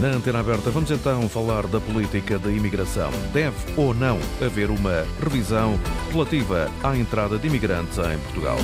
[0.00, 3.10] Na antena aberta, vamos então falar da política da imigração.
[3.34, 5.78] Deve ou não haver uma revisão
[6.10, 8.56] relativa à entrada de imigrantes em Portugal?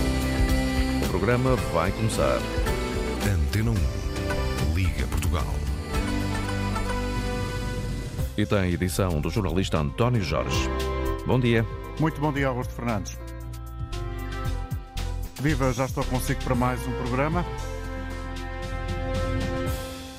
[1.05, 2.39] O programa vai começar.
[3.31, 4.75] Antena 1.
[4.75, 5.45] Liga Portugal.
[8.35, 10.71] E tem edição do jornalista António Jorge.
[11.27, 11.67] Bom dia.
[12.01, 13.19] Muito bom dia, Augusto Fernandes.
[15.43, 17.45] Viva, já estou consigo para mais um programa.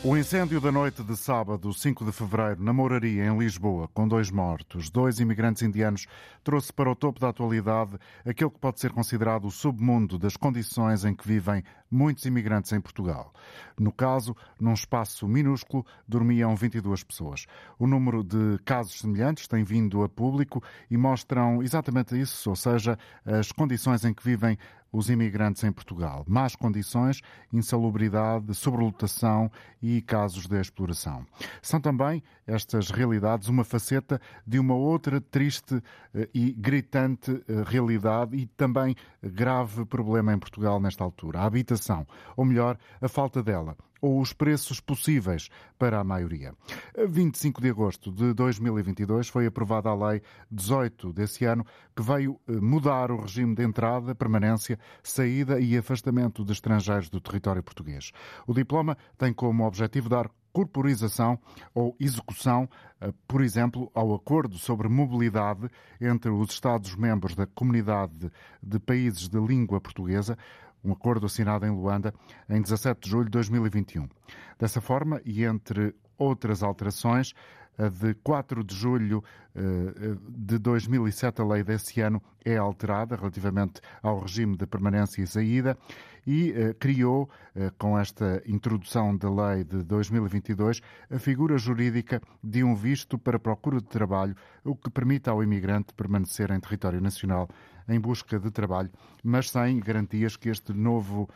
[0.07, 4.31] O incêndio da noite de sábado, 5 de fevereiro, na Mouraria, em Lisboa, com dois
[4.31, 6.07] mortos, dois imigrantes indianos,
[6.45, 11.03] trouxe para o topo da atualidade aquele que pode ser considerado o submundo das condições
[11.03, 13.33] em que vivem muitos imigrantes em Portugal.
[13.77, 17.45] No caso, num espaço minúsculo, dormiam 22 pessoas.
[17.77, 22.97] O número de casos semelhantes tem vindo a público e mostram exatamente isso, ou seja,
[23.25, 24.57] as condições em que vivem
[24.97, 26.25] os imigrantes em Portugal.
[26.27, 27.21] Más condições,
[27.53, 31.23] insalubridade, sobrelotação e casos de exploração.
[31.61, 35.83] São também estas realidades uma faceta de uma outra triste
[36.15, 38.95] eh, e gritante eh, realidade e também
[39.27, 44.33] grave problema em Portugal nesta altura, a habitação, ou melhor, a falta dela ou os
[44.33, 46.53] preços possíveis para a maioria.
[46.97, 52.39] A 25 de agosto de 2022 foi aprovada a Lei 18 desse ano, que veio
[52.47, 58.11] eh, mudar o regime de entrada, permanência, saída e afastamento de estrangeiros do território português.
[58.45, 61.37] O diploma tem como objetivo dar corporização
[61.71, 62.67] ou execução,
[62.99, 65.69] eh, por exemplo, ao acordo sobre mobilidade
[66.01, 68.31] entre os Estados-membros da Comunidade
[68.63, 70.35] de Países de Língua Portuguesa,
[70.83, 72.11] um acordo assinado em Luanda
[72.49, 74.09] em 17 de julho de 2021.
[74.57, 77.35] Dessa forma, e entre outras alterações,
[77.77, 79.23] a de 4 de julho
[79.55, 85.27] eh, de 2007, a lei desse ano é alterada relativamente ao regime de permanência e
[85.27, 85.77] saída
[86.25, 92.63] e eh, criou, eh, com esta introdução da lei de 2022, a figura jurídica de
[92.63, 97.47] um visto para procura de trabalho, o que permite ao imigrante permanecer em território nacional
[97.87, 98.91] em busca de trabalho,
[99.23, 101.29] mas sem garantias que este novo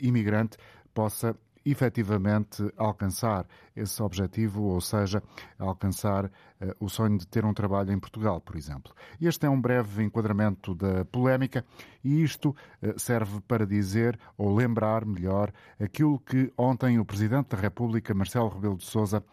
[0.00, 0.56] imigrante
[0.92, 5.22] possa efetivamente alcançar esse objetivo, ou seja,
[5.58, 6.30] alcançar
[6.78, 8.94] o sonho de ter um trabalho em Portugal, por exemplo.
[9.20, 11.64] Este é um breve enquadramento da polémica
[12.04, 12.50] e isto
[12.82, 18.48] uh, serve para dizer ou lembrar melhor aquilo que ontem o Presidente da República, Marcelo
[18.48, 19.24] Rebelo de Sousa,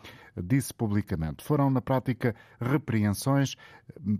[0.41, 1.43] disse publicamente.
[1.43, 3.55] Foram, na prática, repreensões.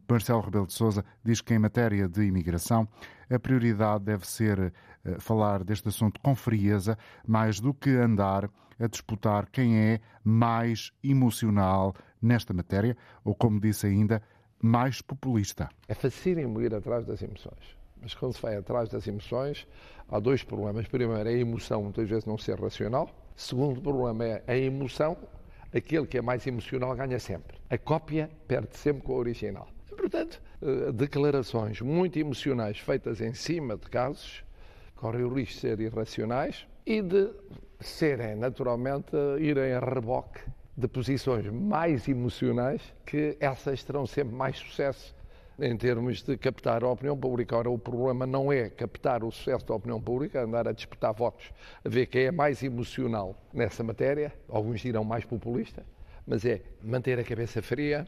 [0.09, 2.88] Marcelo Rebelo de Sousa diz que, em matéria de imigração,
[3.30, 8.50] a prioridade deve ser uh, falar deste assunto com frieza, mais do que andar
[8.80, 14.22] a disputar quem é mais emocional nesta matéria, ou, como disse ainda,
[14.62, 15.69] mais populista.
[15.88, 17.78] É facílimo ir atrás das emoções.
[18.02, 19.68] Mas quando se vai atrás das emoções,
[20.07, 20.88] há dois problemas.
[20.88, 23.09] Primeiro, é a emoção muitas vezes não ser racional.
[23.35, 25.18] Segundo problema é a emoção
[25.74, 27.58] aquele que é mais emocional ganha sempre.
[27.69, 29.68] A cópia perde sempre com a original.
[29.96, 34.44] Portanto, eh, declarações muito emocionais feitas em cima de casos
[34.96, 37.29] correm o risco de ser irracionais e de
[37.79, 40.41] serem, naturalmente, irem a reboque
[40.79, 45.13] de posições mais emocionais que essas terão sempre mais sucesso
[45.59, 47.57] em termos de captar a opinião pública.
[47.57, 51.51] Ora, o problema não é captar o sucesso da opinião pública, andar a disputar votos,
[51.84, 55.85] a ver quem é mais emocional nessa matéria, alguns dirão mais populista,
[56.25, 58.07] mas é manter a cabeça fria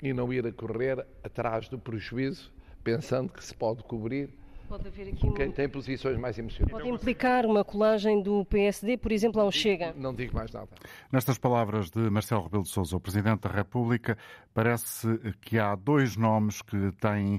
[0.00, 2.52] e não ir a correr atrás do prejuízo,
[2.84, 4.30] pensando que se pode cobrir
[4.72, 5.34] Pode haver aqui um...
[5.34, 6.72] Quem tem posições mais emocionais.
[6.72, 9.92] Pode implicar uma colagem do PSD, por exemplo, ao Chega.
[9.94, 10.70] Não digo mais nada.
[11.12, 14.16] Nestas palavras de Marcelo Rebelo de Sousa, o Presidente da República,
[14.54, 15.06] parece
[15.42, 17.38] que há dois nomes que têm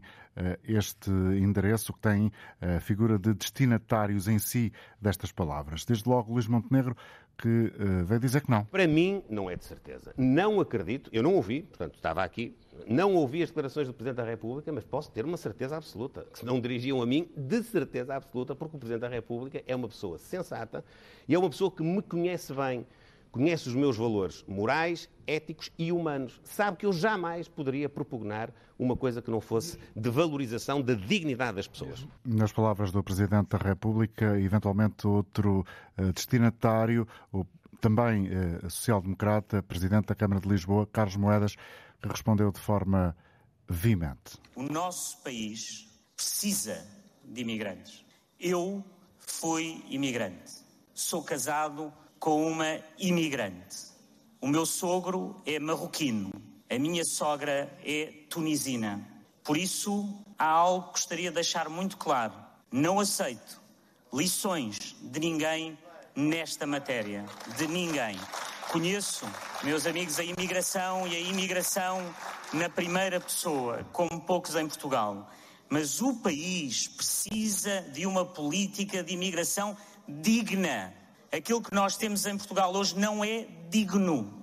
[0.63, 4.71] este endereço, que têm a figura de destinatários em si
[5.01, 5.85] destas palavras.
[5.85, 6.95] Desde logo, Luís Montenegro,
[7.37, 8.65] que uh, veio dizer que não.
[8.65, 10.13] Para mim, não é de certeza.
[10.17, 12.55] Não acredito, eu não ouvi, portanto, estava aqui,
[12.87, 16.39] não ouvi as declarações do Presidente da República, mas posso ter uma certeza absoluta, que
[16.39, 19.87] se não dirigiam a mim, de certeza absoluta, porque o Presidente da República é uma
[19.87, 20.83] pessoa sensata
[21.27, 22.85] e é uma pessoa que me conhece bem,
[23.33, 26.39] conhece os meus valores morais, éticos e humanos.
[26.43, 31.55] Sabe que eu jamais poderia propugnar uma coisa que não fosse de valorização da dignidade
[31.55, 32.07] das pessoas.
[32.23, 35.65] Nas palavras do Presidente da República, eventualmente outro
[35.97, 37.43] uh, destinatário, o
[37.81, 41.55] também uh, social-democrata, Presidente da Câmara de Lisboa, Carlos Moedas,
[42.01, 43.17] que respondeu de forma
[43.67, 44.37] veemente.
[44.55, 46.85] O nosso país precisa
[47.25, 48.05] de imigrantes.
[48.39, 48.85] Eu
[49.17, 50.61] fui imigrante.
[50.93, 51.91] Sou casado
[52.23, 53.91] com uma imigrante.
[54.39, 56.31] O meu sogro é marroquino.
[56.69, 59.05] A minha sogra é tunisina.
[59.43, 62.33] Por isso, há algo que gostaria de deixar muito claro.
[62.71, 63.61] Não aceito
[64.13, 65.77] lições de ninguém
[66.15, 67.25] nesta matéria.
[67.57, 68.17] De ninguém.
[68.71, 69.25] Conheço,
[69.61, 71.99] meus amigos, a imigração e a imigração
[72.53, 75.29] na primeira pessoa, como poucos em Portugal.
[75.67, 79.75] Mas o país precisa de uma política de imigração
[80.07, 81.02] digna.
[81.33, 84.42] Aquilo que nós temos em Portugal hoje não é digno.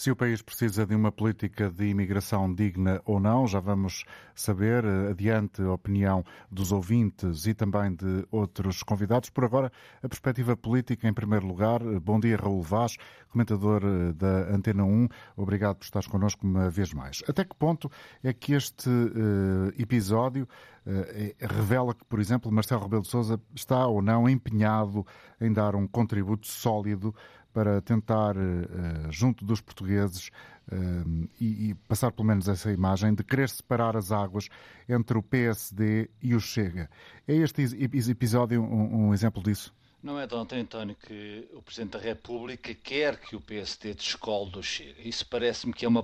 [0.00, 4.82] Se o país precisa de uma política de imigração digna ou não, já vamos saber.
[5.10, 9.28] Adiante a opinião dos ouvintes e também de outros convidados.
[9.28, 9.70] Por agora,
[10.02, 11.82] a perspectiva política em primeiro lugar.
[12.00, 12.96] Bom dia, Raul Vaz,
[13.28, 15.06] comentador eh, da Antena 1.
[15.36, 17.22] Obrigado por estares connosco uma vez mais.
[17.28, 17.90] Até que ponto
[18.24, 20.48] é que este uh, episódio
[20.86, 25.06] uh, revela que, por exemplo, Marcelo Rebelo de Sousa está ou não empenhado
[25.38, 27.14] em dar um contributo sólido
[27.52, 30.30] para tentar, uh, junto dos portugueses,
[30.72, 34.48] uh, e, passar pelo menos essa imagem de querer separar as águas
[34.88, 36.88] entre o PSD e o Chega.
[37.26, 37.62] É este
[38.10, 39.74] episódio um exemplo disso?
[40.02, 44.50] Não é de ontem, António, que o Presidente da República quer que o PSD descole
[44.50, 44.96] do Chega.
[45.04, 46.02] Isso parece-me que é uma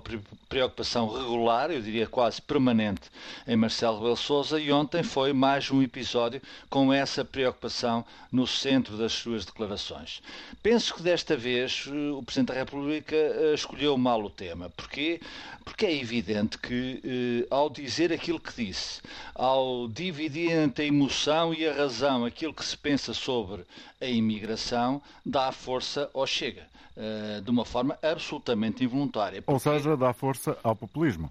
[0.51, 3.11] preocupação regular, eu diria quase permanente,
[3.49, 8.99] em Marcelo Rebelo Sousa e ontem foi mais um episódio com essa preocupação no centro
[8.99, 10.21] das suas declarações.
[10.63, 14.69] Penso que desta vez eh, o Presidente da República eh, escolheu mal o tema.
[14.77, 15.23] Porquê?
[15.65, 19.01] Porque é evidente que, eh, ao dizer aquilo que disse,
[19.35, 23.65] ao dividir entre a emoção e a razão aquilo que se pensa sobre
[24.01, 26.67] a imigração dá força ao Chega,
[26.97, 29.43] uh, de uma forma absolutamente involuntária.
[29.43, 29.53] Porque...
[29.53, 31.31] Ou seja, dá força ao populismo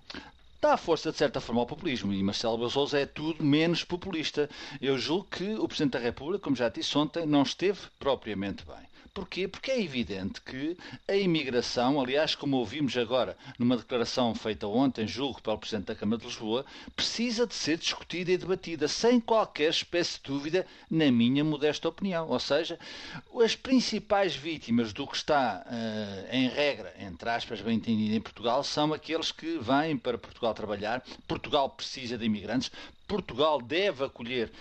[0.66, 2.12] dá força, de certa forma, ao populismo.
[2.12, 4.50] E Marcelo Rebelo é tudo menos populista.
[4.82, 8.95] Eu julgo que o Presidente da República, como já disse ontem, não esteve propriamente bem.
[9.16, 9.48] Porquê?
[9.48, 10.78] Porque é evidente que
[11.08, 16.20] a imigração, aliás, como ouvimos agora numa declaração feita ontem, julgo, pelo Presidente da Câmara
[16.20, 16.66] de Lisboa,
[16.98, 22.28] precisa de ser discutida e debatida, sem qualquer espécie de dúvida, na minha modesta opinião.
[22.28, 22.78] Ou seja,
[23.42, 28.66] as principais vítimas do que está uh, em regra, entre aspas, bem entendido, em Portugal,
[28.66, 31.02] são aqueles que vêm para Portugal trabalhar.
[31.26, 32.70] Portugal precisa de imigrantes.
[33.08, 34.52] Portugal deve acolher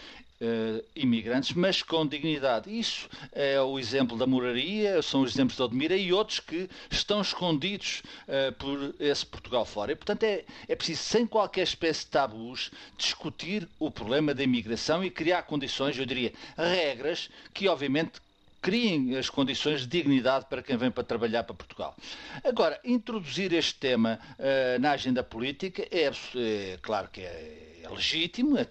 [0.41, 2.77] uh, imigrantes, mas com dignidade.
[2.77, 7.21] Isso é o exemplo da moraria, são os exemplos da Odmira e outros que estão
[7.21, 9.93] escondidos uh, por esse Portugal fora.
[9.93, 15.05] E, portanto, é, é preciso, sem qualquer espécie de tabus, discutir o problema da imigração
[15.05, 18.25] e criar condições, eu diria, regras que, obviamente,
[18.61, 21.95] criem as condições de dignidade para quem vem para trabalhar para Portugal.
[22.43, 28.57] Agora, introduzir este tema uh, na agenda política é, é claro que é é legítimo,
[28.57, 28.67] é,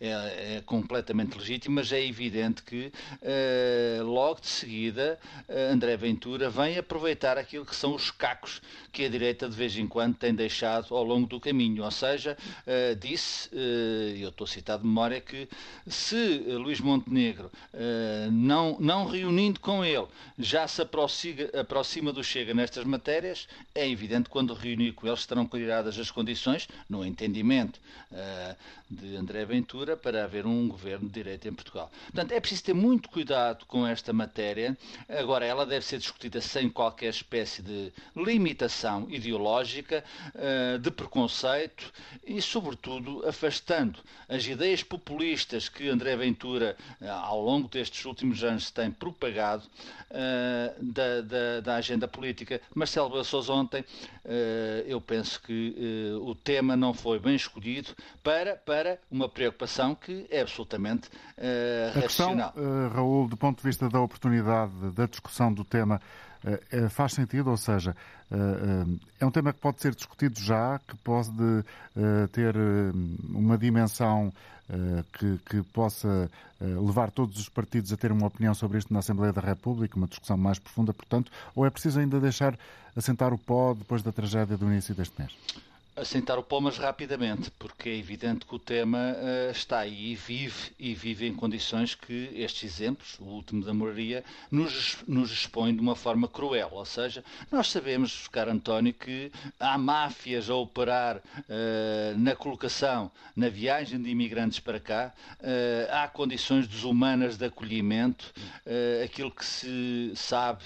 [0.00, 2.90] é, é, completamente legítimo, mas é evidente que
[3.20, 5.18] uh, logo de seguida
[5.48, 9.76] uh, André Ventura vem aproveitar aquilo que são os cacos que a direita de vez
[9.76, 11.84] em quando tem deixado ao longo do caminho.
[11.84, 12.36] Ou seja,
[12.66, 13.50] uh, disse,
[14.18, 15.48] eu estou a citar de memória, que
[15.86, 17.50] se Luís Montenegro
[18.30, 20.06] não, não reunindo com ele
[20.38, 25.16] já se aproxima, aproxima do Chega nestas matérias, é evidente que quando reunir com ele
[25.16, 27.80] estarão criadas as condições, no entendimento
[28.92, 31.90] de André Ventura para haver um governo de direita em Portugal.
[32.04, 34.76] Portanto, é preciso ter muito cuidado com esta matéria.
[35.08, 40.04] Agora, ela deve ser discutida sem qualquer espécie de limitação ideológica,
[40.34, 41.92] eh, de preconceito
[42.26, 43.98] e, sobretudo, afastando
[44.28, 49.62] as ideias populistas que André Ventura, eh, ao longo destes últimos anos, tem propagado
[50.78, 52.60] da, da, da agenda política.
[52.74, 53.82] Marcelo Bassos ontem,
[54.86, 55.74] eu penso que
[56.20, 62.00] o tema não foi bem escolhido, para, para uma preocupação que é absolutamente uh, a
[62.00, 62.52] racional.
[62.52, 66.00] Questão, uh, Raul, do ponto de vista da oportunidade da discussão do tema,
[66.44, 67.50] uh, faz sentido?
[67.50, 67.96] Ou seja,
[69.20, 71.30] é um tema que pode ser discutido já, que pode
[72.32, 72.54] ter
[73.28, 74.32] uma dimensão
[75.12, 79.34] que, que, possa levar todos os partidos a ter uma opinião sobre isto na Assembleia
[79.34, 82.58] da República, uma discussão mais profunda, portanto, ou é preciso ainda deixar
[82.96, 85.36] assentar o pó depois da tragédia do início deste mês?
[85.94, 90.14] Assentar o pó, mas rapidamente, porque é evidente que o tema uh, está aí e
[90.14, 95.74] vive, e vive em condições que estes exemplos, o último da moraria, nos, nos expõe
[95.74, 96.70] de uma forma cruel.
[96.72, 99.30] Ou seja, nós sabemos, caro António, que
[99.60, 106.08] há máfias a operar uh, na colocação, na viagem de imigrantes para cá, uh, há
[106.08, 108.32] condições desumanas de acolhimento,
[109.04, 110.62] aquilo que se sabe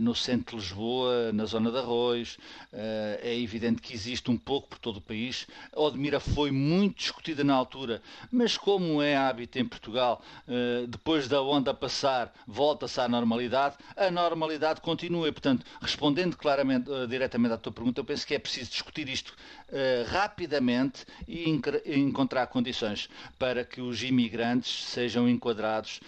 [0.00, 2.38] no centro de Lisboa, na zona de Arroz,
[2.72, 5.46] é evidente que existe um pouco por todo o país.
[5.72, 11.28] A Odmira foi muito discutida na altura, mas como é hábito em Portugal, eh, depois
[11.28, 15.28] da onda passar, volta-se à normalidade, a normalidade continua.
[15.28, 19.08] E, portanto, respondendo claramente, eh, diretamente à tua pergunta, eu penso que é preciso discutir
[19.08, 19.34] isto
[19.68, 21.48] uh, rapidamente e
[21.86, 23.08] encontrar condições
[23.38, 26.00] para que os imigrantes sejam enquadrados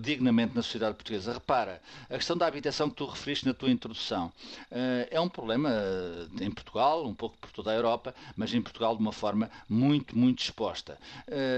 [0.00, 1.32] dignamente na sociedade portuguesa.
[1.32, 4.32] Repara, a questão da habitação que tu referiste na tua introdução
[5.10, 5.70] é um problema
[6.40, 10.16] em Portugal, um pouco por toda a Europa, mas em Portugal de uma forma muito,
[10.16, 10.98] muito exposta.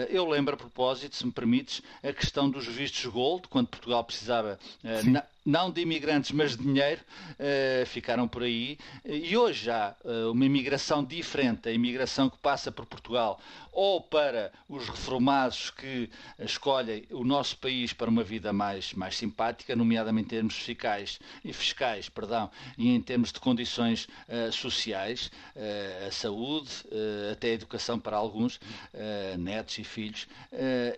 [0.08, 4.58] eu lembro a propósito, se me permites, a questão dos vistos gold, quando Portugal precisava
[5.46, 7.00] não de imigrantes, mas de dinheiro,
[7.32, 8.76] uh, ficaram por aí.
[9.04, 13.40] E hoje há uh, uma imigração diferente, a imigração que passa por Portugal,
[13.72, 19.76] ou para os reformados que escolhem o nosso país para uma vida mais, mais simpática,
[19.76, 21.20] nomeadamente em termos fiscais,
[21.52, 25.30] fiscais, perdão, e em termos de condições uh, sociais,
[26.06, 26.70] a saúde,
[27.30, 28.58] até a educação para alguns,
[29.38, 30.26] netos e filhos,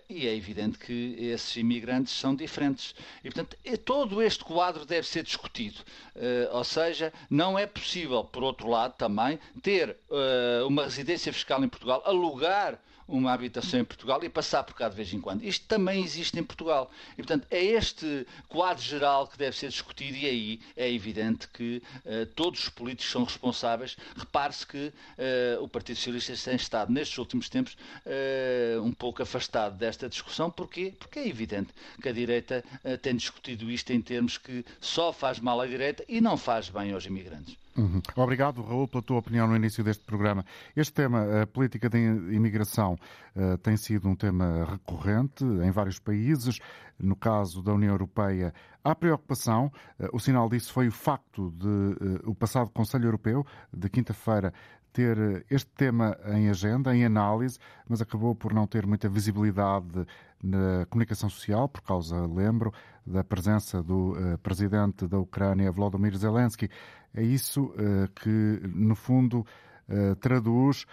[0.09, 2.95] e é evidente que esses imigrantes são diferentes.
[3.25, 5.81] E, portanto, é todo este este quadro deve ser discutido.
[6.15, 11.63] Uh, ou seja, não é possível, por outro lado, também, ter uh, uma residência fiscal
[11.63, 12.79] em Portugal, alugar
[13.09, 15.43] uma habitação em Portugal e passar por cá de vez em quando.
[15.43, 16.91] Isto também existe em Portugal.
[17.13, 21.83] E, portanto, é este quadro geral que deve ser discutido e aí é evidente que
[22.05, 23.97] uh, todos os políticos são responsáveis.
[24.15, 29.77] Repare-se que uh, o Partido Socialista tem estado, nestes últimos tempos, uh, um pouco afastado
[29.79, 30.51] desta discussão.
[30.51, 30.93] Porquê?
[30.99, 31.73] Porque é evidente
[32.03, 32.63] que a direita
[33.01, 36.93] tem discutido isto em termos que só faz mal à direita e não faz bem
[36.93, 37.57] aos imigrantes.
[37.79, 38.03] Uhum.
[38.17, 40.45] Obrigado, Raul, pela tua opinião no início deste programa.
[40.75, 42.99] Este tema, a política de imigração,
[43.37, 46.59] uh, tem sido um tema recorrente em vários países.
[46.99, 49.71] No caso da União Europeia, há preocupação.
[49.97, 54.53] Uh, o sinal disso foi o facto de uh, o passado Conselho Europeu, de quinta-feira,
[54.99, 57.57] ter este tema em agenda, em análise,
[57.89, 60.05] mas acabou por não ter muita visibilidade
[60.43, 62.73] na comunicação social, por causa, lembro,
[63.07, 66.69] da presença do uh, presidente da Ucrânia, Volodymyr Zelensky.
[67.15, 69.47] É isso uh, que, no fundo,
[69.89, 70.85] uh, traduz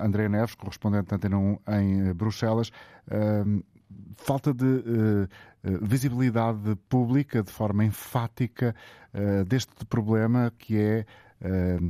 [0.00, 2.70] André Neves, correspondente da Antena 1 em Bruxelas,
[4.16, 5.28] falta de
[5.82, 8.74] visibilidade pública de forma enfática
[9.48, 11.04] deste problema que é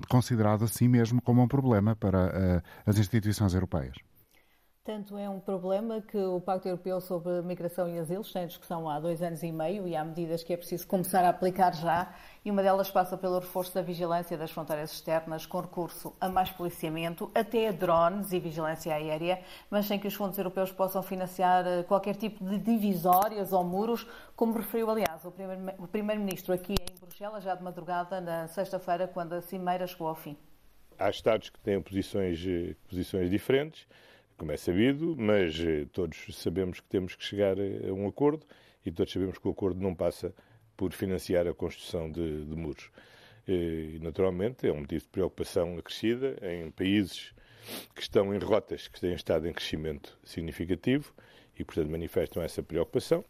[0.08, 3.96] considerado assim mesmo como um problema para as instituições europeias.
[4.84, 8.86] Tanto é um problema que o Pacto Europeu sobre Migração e Asilo está em discussão
[8.86, 12.14] há dois anos e meio e há medidas que é preciso começar a aplicar já
[12.44, 16.50] e uma delas passa pelo reforço da vigilância das fronteiras externas com recurso a mais
[16.50, 21.66] policiamento, até a drones e vigilância aérea, mas sem que os fundos europeus possam financiar
[21.66, 27.42] eh, qualquer tipo de divisórias ou muros, como referiu, aliás, o Primeiro-Ministro aqui em Bruxelas,
[27.42, 30.36] já de madrugada, na sexta-feira, quando a cimeira chegou ao fim.
[30.98, 33.86] Há Estados que têm posições, eh, posições diferentes
[34.36, 38.44] como é sabido, mas eh, todos sabemos que temos que chegar a um acordo
[38.84, 40.34] e todos sabemos que o acordo não passa
[40.76, 42.90] por financiar a construção de, de muros.
[43.46, 47.32] E, naturalmente, é um motivo de preocupação acrescida em países
[47.94, 51.14] que estão em rotas que têm estado em crescimento significativo
[51.58, 53.24] e, portanto, manifestam essa preocupação.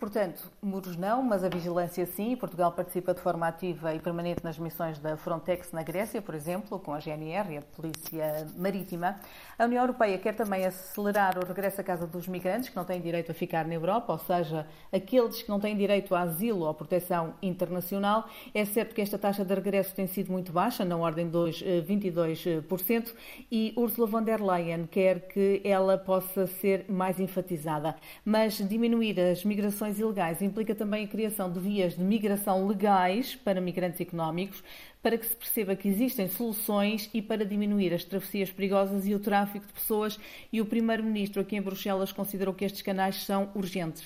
[0.00, 2.34] Portanto, muros não, mas a vigilância sim.
[2.34, 6.78] Portugal participa de forma ativa e permanente nas missões da Frontex na Grécia, por exemplo,
[6.78, 9.20] com a GNR e a Polícia Marítima.
[9.58, 12.98] A União Europeia quer também acelerar o regresso à casa dos migrantes que não têm
[12.98, 16.72] direito a ficar na Europa, ou seja, aqueles que não têm direito a asilo ou
[16.72, 18.26] proteção internacional.
[18.54, 23.12] É certo que esta taxa de regresso tem sido muito baixa, na ordem de 22%,
[23.52, 27.94] e Ursula von der Leyen quer que ela possa ser mais enfatizada.
[28.24, 33.34] Mas diminuir as migrações migrações ilegais implica também a criação de vias de migração legais
[33.34, 34.62] para migrantes económicos,
[35.02, 39.18] para que se perceba que existem soluções e para diminuir as travessias perigosas e o
[39.18, 40.18] tráfico de pessoas.
[40.52, 44.04] E o Primeiro-Ministro aqui em Bruxelas considerou que estes canais são urgentes.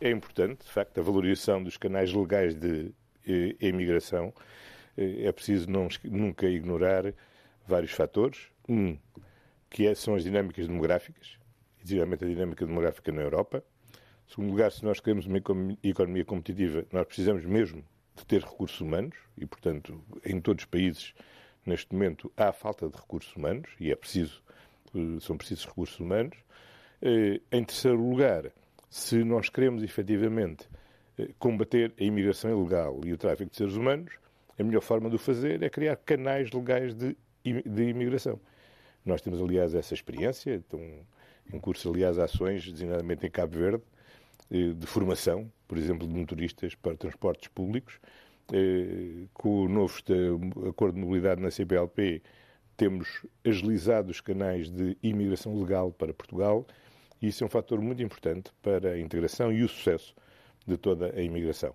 [0.00, 2.92] É importante, de facto, a valorização dos canais legais de
[3.60, 4.32] imigração.
[4.96, 7.12] Eh, é preciso não, nunca ignorar
[7.66, 8.48] vários fatores.
[8.68, 8.96] Um,
[9.70, 11.38] que é, são as dinâmicas demográficas,
[11.84, 13.62] exatamente a dinâmica demográfica na Europa,
[14.28, 15.38] segundo lugar, se nós queremos uma
[15.82, 17.82] economia competitiva, nós precisamos mesmo
[18.14, 21.14] de ter recursos humanos e, portanto, em todos os países,
[21.64, 24.42] neste momento, há falta de recursos humanos e é preciso,
[24.94, 26.36] eh, são precisos recursos humanos.
[27.00, 28.50] Eh, em terceiro lugar,
[28.90, 30.68] se nós queremos efetivamente
[31.18, 34.12] eh, combater a imigração ilegal e o tráfico de seres humanos,
[34.58, 38.40] a melhor forma de o fazer é criar canais legais de, de imigração.
[39.04, 40.80] Nós temos, aliás, essa experiência, estão
[41.52, 43.82] em curso, aliás, ações, designadamente em Cabo Verde,
[44.50, 48.00] de formação, por exemplo, de motoristas para transportes públicos,
[49.34, 49.94] com o novo
[50.68, 52.22] acordo de mobilidade na CPLP,
[52.76, 56.66] temos agilizado os canais de imigração legal para Portugal
[57.20, 60.14] e isso é um fator muito importante para a integração e o sucesso
[60.66, 61.74] de toda a imigração.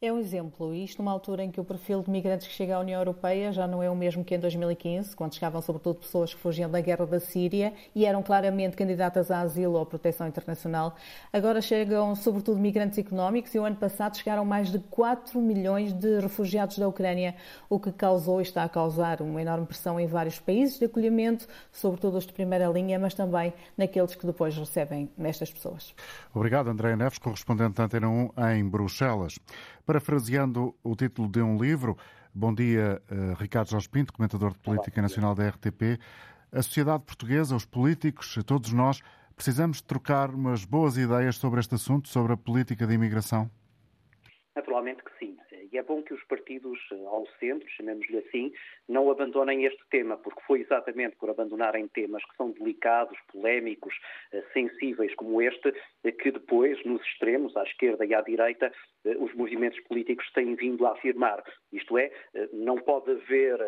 [0.00, 2.78] É um exemplo, isto numa altura em que o perfil de migrantes que chega à
[2.78, 6.40] União Europeia já não é o mesmo que em 2015, quando chegavam sobretudo pessoas que
[6.40, 10.94] fugiam da guerra da Síria e eram claramente candidatas a asilo ou proteção internacional.
[11.32, 16.20] Agora chegam sobretudo migrantes económicos e o ano passado chegaram mais de 4 milhões de
[16.20, 17.34] refugiados da Ucrânia,
[17.68, 21.48] o que causou e está a causar uma enorme pressão em vários países de acolhimento,
[21.72, 25.92] sobretudo os de primeira linha, mas também naqueles que depois recebem nestas pessoas.
[26.32, 29.40] Obrigado, André Neves, correspondente da Antena 1 em Bruxelas.
[29.88, 31.96] Parafraseando o título de um livro,
[32.34, 35.98] bom dia, eh, Ricardo Jorge Pinto, comentador de política nacional da RTP.
[36.52, 39.00] A sociedade portuguesa, os políticos, todos nós,
[39.34, 43.50] precisamos trocar umas boas ideias sobre este assunto, sobre a política de imigração?
[44.54, 45.38] Naturalmente que sim.
[45.70, 48.52] E é bom que os partidos eh, ao centro, chamemos-lhe assim,
[48.88, 53.94] não abandonem este tema, porque foi exatamente por abandonarem temas que são delicados, polémicos,
[54.32, 55.72] eh, sensíveis como este,
[56.20, 58.72] que depois, nos extremos, à esquerda e à direita,
[59.04, 61.42] os movimentos políticos têm vindo a afirmar.
[61.72, 62.10] Isto é,
[62.52, 63.60] não pode haver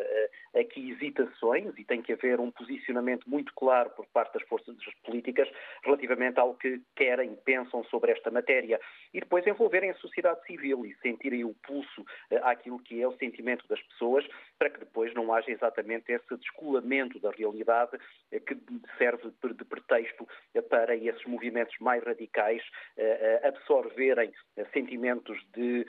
[0.54, 5.48] aqui hesitações e tem que haver um posicionamento muito claro por parte das forças políticas
[5.84, 8.80] relativamente ao que querem, pensam sobre esta matéria.
[9.14, 12.04] E depois envolverem a sociedade civil e sentirem o pulso
[12.42, 14.26] àquilo que é o sentimento das pessoas,
[14.58, 17.98] para que depois não haja exatamente esse descolamento da realidade
[18.30, 18.56] que
[18.98, 20.26] serve de pretexto
[20.68, 22.62] para esses movimentos mais radicais
[23.42, 24.32] absorverem
[24.72, 25.19] sentimentos
[25.54, 25.86] de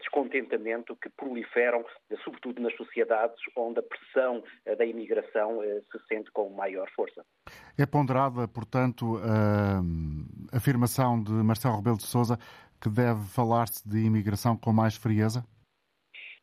[0.00, 1.84] descontentamento que proliferam,
[2.24, 4.42] sobretudo nas sociedades onde a pressão
[4.76, 7.24] da imigração se sente com maior força.
[7.78, 9.18] É ponderada, portanto,
[10.52, 12.38] a afirmação de Marcelo Rebelo de Sousa
[12.80, 15.44] que deve falar-se de imigração com mais frieza?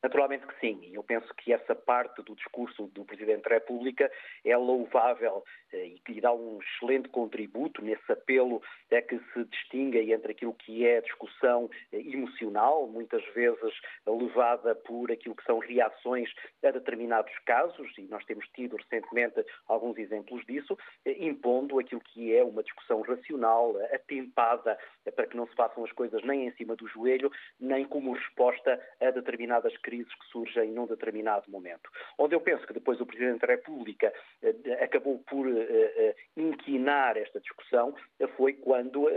[0.03, 0.89] Naturalmente que sim.
[0.91, 4.11] Eu penso que essa parte do discurso do Presidente da República
[4.43, 9.99] é louvável eh, e que dá um excelente contributo nesse apelo a que se distinga
[9.99, 13.73] entre aquilo que é discussão eh, emocional, muitas vezes
[14.07, 19.97] levada por aquilo que são reações a determinados casos, e nós temos tido recentemente alguns
[19.99, 24.79] exemplos disso, eh, impondo aquilo que é uma discussão racional, atempada,
[25.15, 28.81] para que não se façam as coisas nem em cima do joelho, nem como resposta
[28.99, 31.89] a determinadas crises crises que surgem num determinado momento.
[32.17, 37.17] Onde eu penso que depois o Presidente da República eh, acabou por eh, eh, inquinar
[37.17, 37.93] esta discussão
[38.37, 39.09] foi quando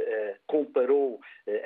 [0.46, 1.20] comparou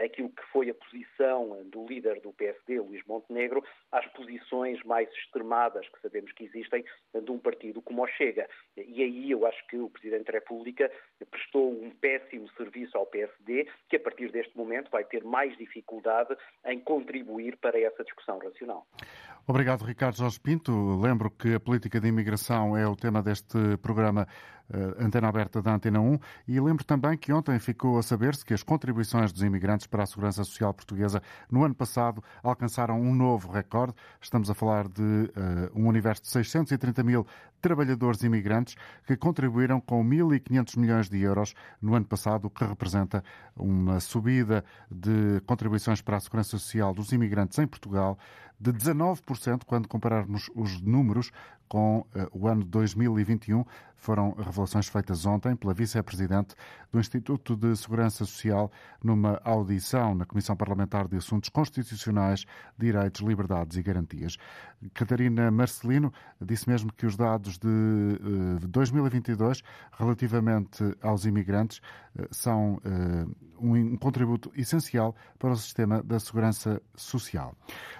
[0.04, 5.88] aquilo que foi a posição do líder do PSD, Luís Montenegro, às posições mais extremadas
[5.88, 8.48] que sabemos que existem de um partido como o Chega.
[8.76, 10.90] E aí eu acho que o Presidente da República
[11.30, 16.36] prestou um péssimo serviço ao PSD, que a partir deste momento vai ter mais dificuldade
[16.66, 18.86] em contribuir para essa discussão racional.
[19.46, 21.00] Obrigado, Ricardo Jorge Pinto.
[21.00, 24.28] Lembro que a política de imigração é o tema deste programa
[24.68, 28.52] uh, Antena Aberta da Antena 1 e lembro também que ontem ficou a saber-se que
[28.52, 33.50] as contribuições dos imigrantes para a segurança social portuguesa no ano passado alcançaram um novo
[33.50, 33.94] recorde.
[34.20, 35.30] Estamos a falar de uh,
[35.74, 37.26] um universo de 630 mil
[37.60, 43.22] trabalhadores imigrantes que contribuíram com 1.500 milhões de euros no ano passado, o que representa
[43.56, 48.18] uma subida de contribuições para a segurança social dos imigrantes em Portugal
[48.60, 51.30] de 19% quando compararmos os números
[51.68, 53.64] com uh, o ano 2021.
[54.00, 56.54] Foram revelações feitas ontem pela vice-presidente
[56.92, 58.70] do Instituto de Segurança Social
[59.02, 62.44] numa audição na Comissão Parlamentar de Assuntos Constitucionais,
[62.78, 64.36] Direitos, Liberdades e Garantias.
[64.94, 69.64] Catarina Marcelino disse mesmo que os dados de uh, eh, 2022
[69.98, 72.80] relativamente aos imigrantes uh, são
[73.60, 77.56] um contributo essencial para o sistema da segurança social.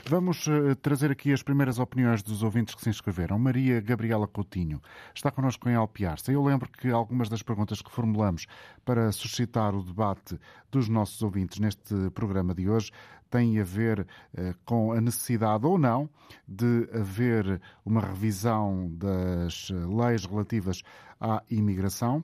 [0.09, 0.47] Vamos
[0.81, 3.39] trazer aqui as primeiras opiniões dos ouvintes que se inscreveram.
[3.39, 4.81] Maria Maria Gabriela Coutinho.
[5.13, 6.31] Está connosco em Alpiarça.
[6.31, 8.47] Eu lembro que algumas das perguntas que formulamos
[8.85, 10.39] para suscitar o debate
[10.71, 12.93] dos nossos ouvintes neste programa de hoje
[13.29, 16.09] têm a ver eh, com a necessidade ou não
[16.47, 20.83] de haver uma revisão das leis relativas
[21.21, 22.23] à imigração.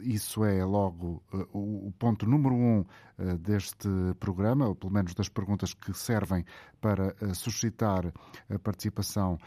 [0.00, 2.84] Isso é logo eh, o ponto número um
[3.18, 3.88] eh, deste
[4.20, 6.44] programa, ou pelo menos das perguntas que servem
[6.80, 8.12] para eh, suscitar
[8.48, 9.38] a participação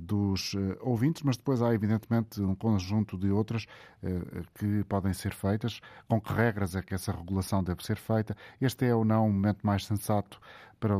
[0.00, 3.64] dos ouvintes, mas depois há evidentemente um conjunto de outras
[4.58, 5.80] que podem ser feitas.
[6.08, 8.36] Com que regras é que essa regulação deve ser feita?
[8.60, 10.40] Este é ou não o momento mais sensato
[10.80, 10.94] para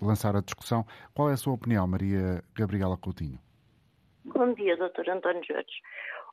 [0.00, 0.86] lançar a discussão.
[1.12, 3.38] Qual é a sua opinião, Maria Gabriela Coutinho?
[4.24, 5.10] Bom dia, Dr.
[5.10, 5.82] António Jorge.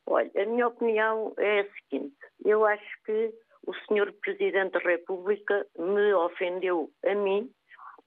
[0.06, 3.34] Olha, a minha opinião é a seguinte: eu acho que
[3.66, 4.12] o Sr.
[4.22, 7.50] Presidente da República me ofendeu a mim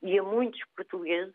[0.03, 1.35] e a muitos portugueses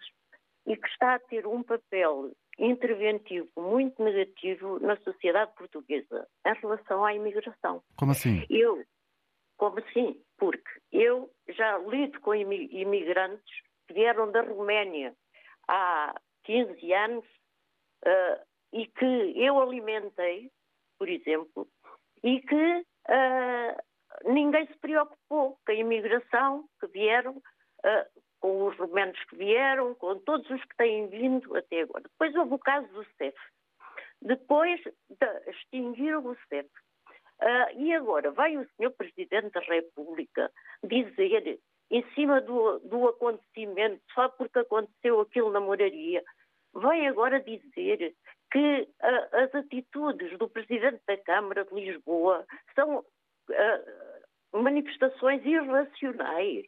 [0.67, 7.03] e que está a ter um papel interventivo muito negativo na sociedade portuguesa em relação
[7.03, 7.81] à imigração.
[7.97, 8.45] Como assim?
[8.49, 8.83] Eu,
[9.57, 10.21] como assim?
[10.37, 13.43] Porque eu já lido com imigrantes
[13.87, 15.15] que vieram da Roménia
[15.67, 17.25] há 15 anos
[18.05, 20.51] uh, e que eu alimentei,
[20.97, 21.67] por exemplo,
[22.23, 29.19] e que uh, ninguém se preocupou com a imigração que vieram, uh, com os romanos
[29.25, 32.03] que vieram, com todos os que têm vindo até agora.
[32.03, 33.37] Depois houve o caso do CEF.
[34.21, 36.69] Depois de, extinguiram o CEF.
[37.41, 38.91] Uh, e agora vai o Sr.
[38.91, 40.51] Presidente da República
[40.83, 46.23] dizer, em cima do, do acontecimento, só porque aconteceu aquilo na moraria,
[46.75, 48.15] vem agora dizer
[48.51, 56.65] que uh, as atitudes do Presidente da Câmara de Lisboa são uh, manifestações irracionais.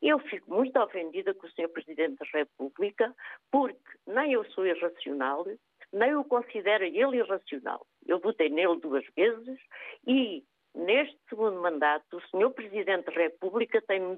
[0.00, 1.68] Eu fico muito ofendida com o Sr.
[1.68, 3.12] Presidente da República,
[3.50, 5.44] porque nem eu sou irracional,
[5.92, 7.84] nem o considero ele irracional.
[8.06, 9.58] Eu votei nele duas vezes
[10.06, 12.50] e, neste segundo mandato, o Sr.
[12.50, 14.16] Presidente da República tem-me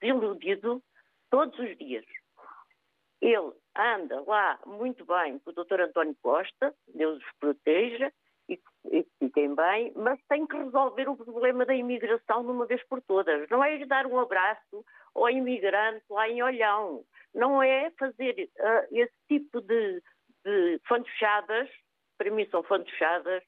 [0.00, 0.82] desiludido
[1.30, 2.04] todos os dias.
[3.22, 5.80] Ele anda lá muito bem com o Dr.
[5.80, 8.12] António Costa, Deus os proteja
[8.48, 12.82] e, e fiquem bem, mas tem que resolver o problema da imigração de uma vez
[12.88, 13.48] por todas.
[13.48, 17.04] Não é ir dar um abraço ao imigrante lá em Olhão.
[17.32, 20.02] Não é fazer uh, esse tipo de,
[20.44, 21.70] de fantochadas,
[22.18, 23.44] para mim são fantochadas,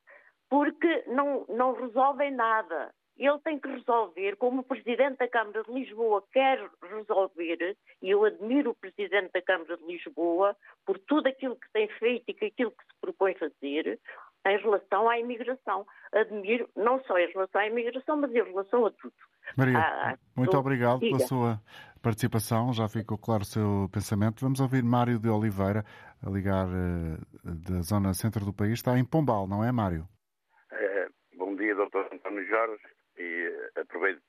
[0.48, 5.72] porque não, não resolvem nada ele tem que resolver, como o Presidente da Câmara de
[5.72, 11.56] Lisboa quer resolver, e eu admiro o Presidente da Câmara de Lisboa por tudo aquilo
[11.56, 14.00] que tem feito e aquilo que se propõe fazer
[14.46, 15.86] em relação à imigração.
[16.12, 19.14] Admiro não só em relação à imigração, mas em relação a tudo.
[19.56, 21.16] Maria, ah, muito obrigado diga.
[21.16, 21.60] pela sua
[22.02, 24.40] participação, já ficou claro o seu pensamento.
[24.40, 25.84] Vamos ouvir Mário de Oliveira,
[26.22, 28.74] a ligar uh, da zona centro do país.
[28.74, 30.06] Está em Pombal, não é, Mário?
[30.72, 32.82] É, bom dia, doutor António Jorge
[33.16, 34.22] e aproveito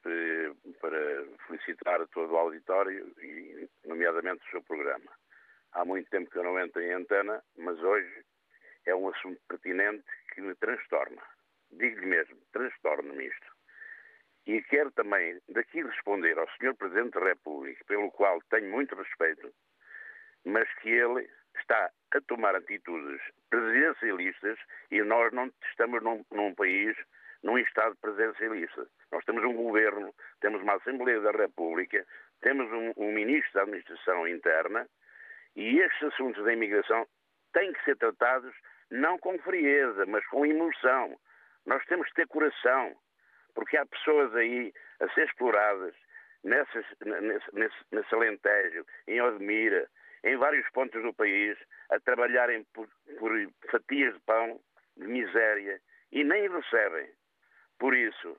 [0.79, 5.11] para felicitar todo o auditório e, nomeadamente, o seu programa.
[5.73, 8.25] Há muito tempo que eu não entro em antena, mas hoje
[8.85, 11.21] é um assunto pertinente que me transtorna.
[11.71, 13.55] Digo-lhe mesmo, transtorna-me isto.
[14.45, 16.75] E quero também daqui responder ao Sr.
[16.75, 19.51] Presidente da República, pelo qual tenho muito respeito,
[20.45, 21.27] mas que ele
[21.59, 23.19] está a tomar atitudes
[23.49, 24.59] presidencialistas
[24.91, 26.95] e nós não estamos num, num país
[27.45, 28.87] num Estado presidencialista.
[29.11, 32.03] Nós temos um governo, temos uma Assembleia da República,
[32.41, 34.87] temos um, um Ministro da Administração Interna
[35.55, 37.07] e estes assuntos da imigração
[37.53, 38.53] têm que ser tratados
[38.89, 41.15] não com frieza, mas com emoção.
[41.67, 42.95] Nós temos que ter coração,
[43.53, 45.93] porque há pessoas aí a ser exploradas
[46.43, 49.87] nessas, nesse, nesse, Alentejo, em Odmira,
[50.23, 51.57] em vários pontos do país,
[51.91, 52.87] a trabalharem por,
[53.19, 53.31] por
[53.69, 54.59] fatias de pão,
[54.97, 55.79] de miséria,
[56.11, 57.07] e nem recebem.
[57.79, 58.37] Por isso,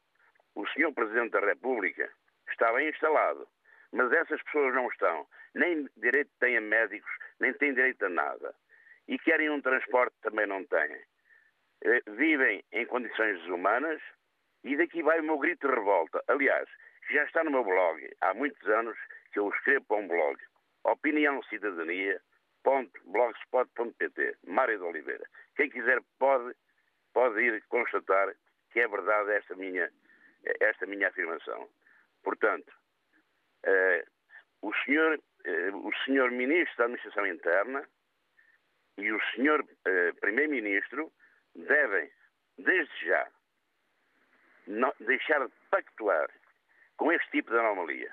[0.55, 2.11] o senhor Presidente da República
[2.51, 3.47] está bem instalado,
[3.93, 5.27] mas essas pessoas não estão.
[5.55, 8.55] Nem direito têm a médicos, nem têm direito a nada.
[9.09, 10.99] E querem um transporte também não têm.
[11.85, 14.01] Eh, vivem em condições desumanas
[14.65, 16.23] e daqui vai o meu grito de revolta.
[16.29, 16.69] Aliás,
[17.11, 18.09] já está no meu blog.
[18.21, 18.97] Há muitos anos
[19.33, 20.41] que eu escrevo para um blog.
[20.85, 22.21] Opinião Cidadania
[23.05, 25.25] blogspot.pt Mário de Oliveira.
[25.57, 26.55] Quem quiser pode,
[27.13, 28.35] pode ir constatar
[28.77, 29.91] que é verdade esta minha,
[30.61, 31.67] esta minha afirmação.
[32.23, 32.71] Portanto,
[33.65, 34.07] uh,
[34.61, 37.89] o, senhor, uh, o senhor Ministro da Administração Interna
[38.99, 41.11] e o senhor uh, Primeiro-Ministro
[41.55, 42.11] devem,
[42.59, 43.27] desde já,
[44.67, 46.29] não, deixar de pactuar
[46.99, 48.13] com este tipo de anomalia.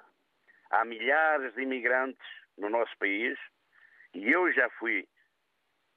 [0.70, 2.26] Há milhares de imigrantes
[2.58, 3.38] no nosso país
[4.14, 5.06] e eu já fui,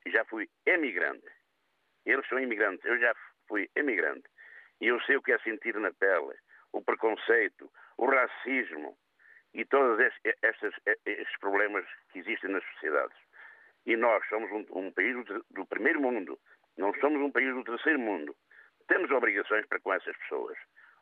[0.06, 1.30] já fui emigrante.
[2.04, 3.14] Eles são imigrantes, eu já
[3.46, 4.28] fui emigrante.
[4.80, 6.34] E eu sei o que é sentir na pele
[6.72, 8.96] o preconceito, o racismo
[9.54, 10.74] e todos estes,
[11.06, 13.16] estes problemas que existem nas sociedades.
[13.86, 15.16] E nós somos um, um país
[15.50, 16.38] do, primeiro mundo,
[16.76, 18.36] não somos um país do terceiro mundo.
[18.88, 20.58] Temos obrigações para com essas pessoas.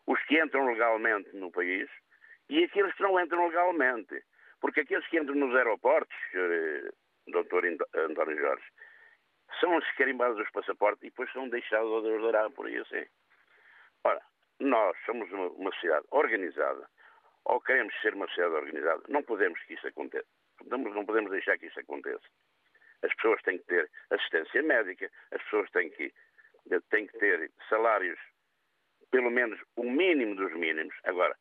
[0.06, 1.88] Os que entram legalmente no país
[2.48, 4.22] e aqueles que não entram legalmente.
[4.60, 6.92] Porque aqueles que entram nos aeroportos, Sr.
[7.28, 7.84] Dr.
[7.94, 8.64] António Jorge,
[9.60, 13.04] são os carimbados dos passaportes e depois são deixados a adorar por aí assim.
[14.04, 14.20] Ora,
[14.60, 16.88] nós somos uma, uma sociedade organizada,
[17.44, 20.26] ou queremos ser uma sociedade organizada, não podemos que isso aconteça.
[20.66, 22.24] Não podemos deixar que isso aconteça.
[23.02, 26.12] As pessoas têm que ter assistência médica, as pessoas têm que,
[26.90, 28.18] têm que ter salários,
[29.10, 30.94] pelo menos o mínimo dos mínimos.
[31.04, 31.36] Agora,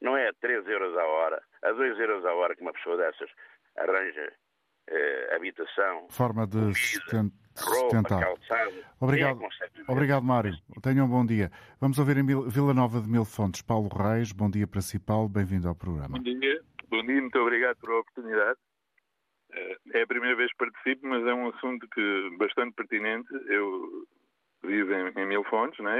[0.00, 3.30] não é 3 euros a hora, a 2 euros a hora que uma pessoa dessas
[3.76, 4.32] arranja
[4.90, 8.20] eh, habitação, Forma de comida, roupa, sustentar.
[8.20, 8.72] calçado.
[9.00, 10.54] Obrigado, é obrigado Mário.
[10.82, 11.50] Tenham um bom dia.
[11.80, 14.32] Vamos ouvir em Vila Nova de Mil Fontes, Paulo Reis.
[14.32, 15.28] Bom dia para si, Paulo.
[15.28, 16.16] Bem-vindo ao programa.
[16.18, 18.58] Bom dia, bom dia, muito obrigado pela oportunidade.
[19.52, 23.28] Eh, É a primeira vez que participo, mas é um assunto que bastante pertinente.
[23.48, 24.06] Eu
[24.64, 25.96] vivo em, em Mil Fontes, né?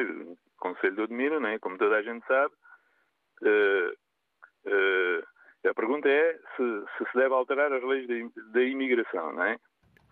[0.58, 1.58] Conselho de Odmira, né?
[1.60, 2.52] como toda a gente sabe.
[3.44, 3.92] Eh,
[4.66, 5.22] eh,
[5.66, 9.42] a pergunta é se, se se deve alterar as leis da im- da imigração, não
[9.44, 9.56] é?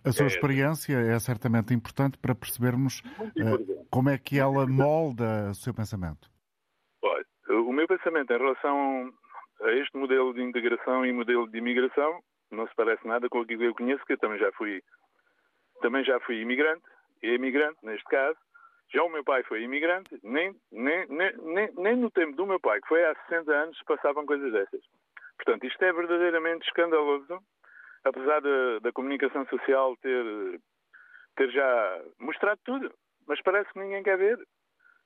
[0.04, 5.50] A sua É, experiência é certamente importante para percebermos eh, como é que ela molda
[5.50, 6.28] o seu pensamento.
[7.02, 9.12] Olha, o meu pensamento em relação
[9.62, 12.20] a este modelo de integração e modelo de imigração
[12.52, 14.80] não se parece nada com aquilo que eu conheço, que eu também já fui,
[15.80, 16.84] também já fui imigrante,
[17.22, 18.38] e imigrante neste caso.
[18.94, 22.60] Já o meu pai foi imigrante, nem, nem, nem, nem, nem no tempo do meu
[22.60, 24.80] pai, que foi há 60 anos, passavam coisas dessas.
[25.36, 27.38] Portanto, isto é verdadeiramente escandaloso,
[28.04, 30.60] apesar da, da comunicação social ter,
[31.36, 32.92] ter já mostrado tudo,
[33.26, 34.38] mas parece que ninguém quer ver.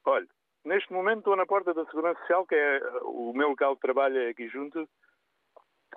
[0.04, 0.26] Olha,
[0.64, 4.18] neste momento estou na porta da Segurança Social, que é o meu local de trabalho
[4.18, 4.88] é aqui junto.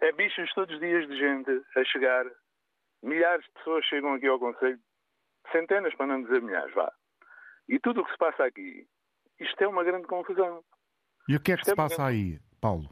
[0.01, 2.25] É bichos todos os dias de gente a chegar.
[3.03, 4.79] Milhares de pessoas chegam aqui ao Conselho.
[5.51, 6.91] Centenas, para não dizer milhares, vá.
[7.69, 8.87] E tudo o que se passa aqui,
[9.39, 10.63] isto é uma grande confusão.
[11.29, 12.89] E o que é que Isto se é passa uma- aí, Paulo?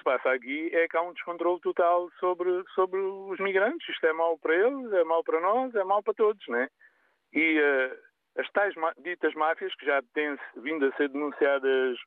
[0.00, 3.38] O- O que se passa aqui é que há um descontrole total sobre, sobre os
[3.38, 3.88] migrantes.
[3.88, 6.68] Isto é mau para eles, é mau para nós, é mau para todos, né?
[7.32, 7.98] E eh,
[8.38, 11.98] as tais ditas máfias que já têm vindo a ser denunciadas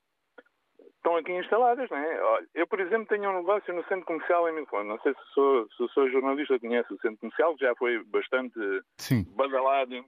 [0.98, 2.22] estão aqui instaladas, né?
[2.22, 4.88] Olha, eu, por exemplo, tenho um negócio no centro comercial em Milfone.
[4.90, 8.58] Não sei se sou, se sou jornalista, conhece o centro comercial, que já foi bastante
[8.98, 9.24] Sim.
[9.36, 10.04] badalado.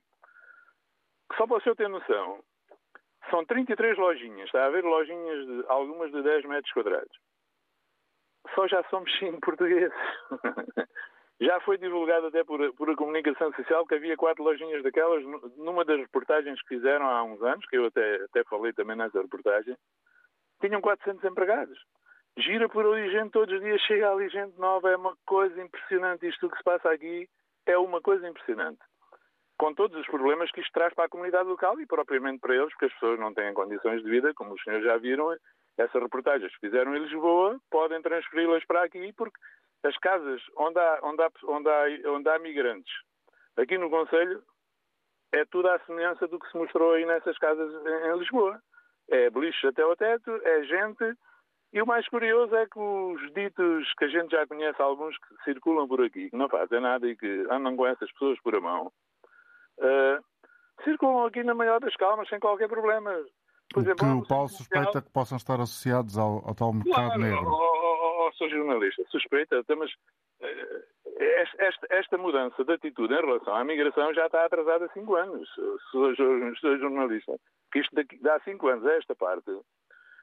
[1.38, 2.40] Só para o senhor ter noção,
[3.30, 7.18] são 33 lojinhas, está a haver lojinhas, de, algumas de 10 metros quadrados.
[8.54, 9.94] Só já somos 5 portugueses.
[11.42, 15.52] já foi divulgado até por, por a comunicação social que havia quatro lojinhas daquelas nu-
[15.58, 19.22] numa das reportagens que fizeram há uns anos, que eu até, até falei também nessa
[19.22, 19.76] reportagem,
[20.62, 21.78] tinham 400 empregados.
[22.38, 26.28] Gira por ali gente todos os dias, chega ali gente nova, é uma coisa impressionante.
[26.28, 27.28] Isto que se passa aqui
[27.66, 28.80] é uma coisa impressionante
[29.58, 32.70] com todos os problemas que isto traz para a comunidade local e propriamente para eles,
[32.72, 35.34] porque as pessoas não têm condições de vida, como os senhores já viram,
[35.78, 39.40] essas reportagens que fizeram em Lisboa podem transferi-las para aqui, porque
[39.84, 42.94] as casas onde há, onde há, onde há, onde há migrantes,
[43.58, 44.44] aqui no Conselho,
[45.34, 48.60] é tudo à semelhança do que se mostrou aí nessas casas em, em Lisboa.
[49.10, 51.16] É beliche até ao teto, é gente,
[51.72, 55.44] e o mais curioso é que os ditos que a gente já conhece, alguns que
[55.44, 58.62] circulam por aqui, que não fazem nada e que andam com essas pessoas por a
[58.62, 58.92] mão,
[59.78, 60.24] Uh,
[60.84, 63.12] circulam aqui na maior das calmas, sem qualquer problema.
[63.74, 66.56] Por O exemplo, que lá o Paulo suspeita comercial- que possam estar associados ao, ao
[66.56, 67.46] tal mercado Claro, negro.
[67.48, 69.92] ó, ó, sou jornalista, suspeita, mas
[70.42, 70.84] eh,
[71.18, 75.16] esta, esta- esta mudança de atitude em relação à migração já está atrasada há cinco
[75.16, 75.50] anos.
[75.92, 77.38] Sou, sou- sou jornalista.
[77.72, 79.50] Que isto daqui, dá cinco anos a esta parte.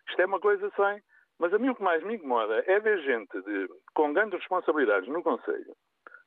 [0.08, 1.02] Isto é uma coisa sem.
[1.38, 5.08] Mas a mim o que mais me incomoda é ver gente de- com grandes responsabilidades
[5.08, 5.74] no Conselho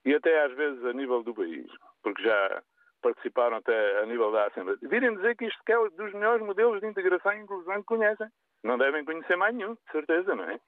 [0.03, 1.65] e até às vezes a nível do país,
[2.03, 2.61] porque já
[3.05, 6.81] participaram até a nível da Assembleia, virem dizer que isto é um dos melhores modelos
[6.81, 8.27] de integração e inclusão que conhecem.
[8.63, 10.59] Não devem conhecer mais nenhum, de certeza, não é?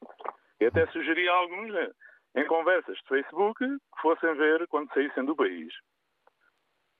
[0.61, 1.89] E até sugeri a alguns, né,
[2.35, 5.73] em conversas de Facebook, que fossem ver quando saíssem do país.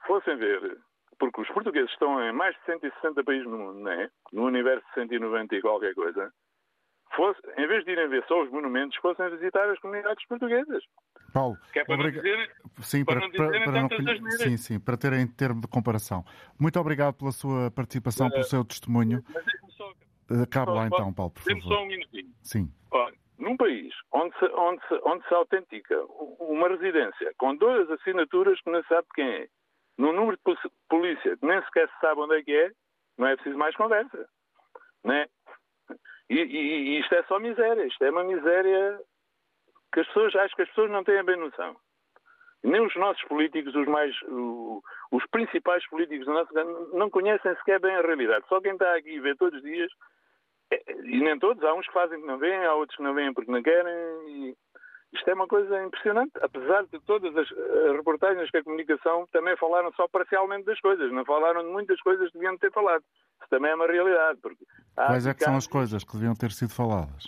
[0.08, 0.80] Fossem ver,
[1.20, 4.10] porque os portugueses estão em mais de 160 países no mundo, não é?
[4.34, 6.34] No universo de 190 e qualquer coisa.
[7.16, 10.84] Fosse, em vez de irem ver só os monumentos, fossem visitar as comunidades portuguesas.
[11.34, 14.42] Paulo, Que é para não obriga- dizer- sim, para para, não para- para não asneiras.
[14.42, 16.24] sim, sim, para terem termo de comparação.
[16.60, 19.24] Muito obrigado pela sua participação, pelo seu testemunho.
[19.70, 19.92] Só,
[20.44, 21.84] Acabe lá então, Paulo, por dê-me só favor.
[21.84, 22.30] um minutinho.
[22.42, 22.70] Sim.
[22.92, 25.96] Olha, num país onde se, onde, se, onde se autentica
[26.40, 29.48] uma residência com duas assinaturas que não se sabe quem é,
[29.98, 32.72] num número de pol- polícia que nem sequer se sabe onde é que é,
[33.18, 34.28] não é preciso mais conversa.
[35.04, 35.26] Né?
[36.30, 37.86] E, e- e isto é só miséria.
[37.86, 39.00] Isto é uma miséria
[39.94, 41.76] que as pessoas, acho que as pessoas não têm bem noção.
[42.64, 44.14] Nem os nossos políticos, os mais,
[45.12, 46.52] os principais políticos do nosso
[46.94, 48.46] não conhecem sequer bem a realidade.
[48.50, 49.92] Só quem está aqui e vê todos os dias
[50.72, 53.14] é, e nem todos, há uns que fazem que não veem, há outros que não
[53.14, 54.56] veem porque não querem.
[55.14, 57.50] Isto é uma coisa impressionante, apesar de todas as,
[57.96, 62.28] reportagens que a comunicação também falaram só parcialmente das coisas, não falaram de muitas coisas
[62.28, 63.04] que deviam ter falado.
[63.40, 64.40] Isso também é uma realidade.
[64.42, 64.66] Porque
[65.06, 67.28] Quais é que são as coisas que deviam ter sido faladas?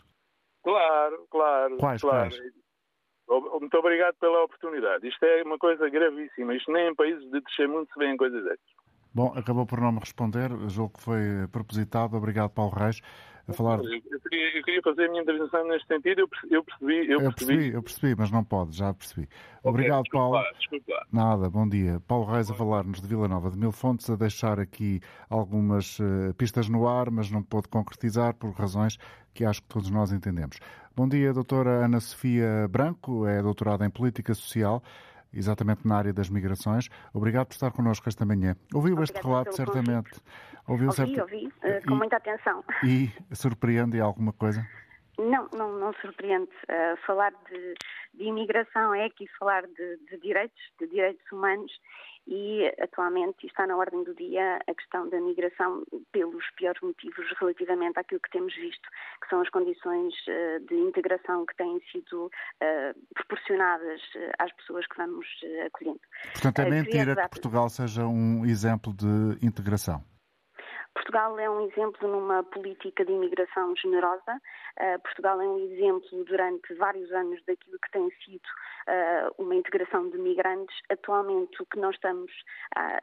[0.63, 1.77] Claro, claro.
[1.77, 2.29] Quais, claro.
[2.29, 3.60] quais?
[3.62, 5.08] Muito obrigado pela oportunidade.
[5.08, 6.55] Isto é uma coisa gravíssima.
[6.55, 8.79] Isto nem em países de descer muito se vêem coisas destas.
[9.13, 12.17] Bom, acabou por não me responder, julgo que foi propositado.
[12.17, 13.01] Obrigado, Paulo Reis.
[13.51, 13.79] A falar.
[13.79, 16.53] Eu queria, eu queria, fazer a minha intervenção neste sentido, eu percebi.
[16.53, 19.27] Eu percebi, eu percebi, eu percebi mas não pode, já percebi.
[19.63, 20.35] Obrigado, okay, Paulo.
[20.35, 20.43] Lá,
[20.88, 21.05] lá.
[21.12, 21.99] Nada, bom dia.
[22.07, 26.33] Paulo Reis a falar-nos de Vila Nova de Mil Fontes, a deixar aqui algumas uh,
[26.38, 28.97] pistas no ar, mas não pôde concretizar por razões
[29.33, 30.59] que acho que todos nós entendemos.
[30.95, 34.83] Bom dia, doutora Ana Sofia Branco, é doutorada em Política Social
[35.33, 36.89] exatamente na área das migrações.
[37.13, 38.55] Obrigado por estar connosco esta manhã.
[38.73, 40.11] Ouviu Obrigado este relato, certamente?
[40.67, 41.21] Ouviu ouvi, certo...
[41.21, 42.63] ouvi, uh, com e, muita atenção.
[42.83, 44.65] E surpreende alguma coisa?
[45.19, 46.49] Não, não, não surpreende.
[46.69, 47.73] Uh, falar de,
[48.13, 51.71] de, imigração é aqui falar de, de, direitos, de direitos humanos
[52.25, 57.99] e atualmente está na ordem do dia a questão da migração pelos piores motivos relativamente
[57.99, 58.88] àquilo que temos visto,
[59.21, 64.01] que são as condições uh, de integração que têm sido uh, proporcionadas
[64.39, 65.27] às pessoas que vamos
[65.65, 65.99] acolhendo.
[66.32, 70.01] Portanto, é mentira que Portugal seja um exemplo de integração.
[70.93, 74.41] Portugal é um exemplo numa política de imigração generosa.
[74.80, 78.45] Uh, Portugal é um exemplo durante vários anos daquilo que tem sido
[78.88, 80.75] uh, uma integração de migrantes.
[80.89, 82.32] Atualmente, o que nós estamos
[82.75, 83.02] a,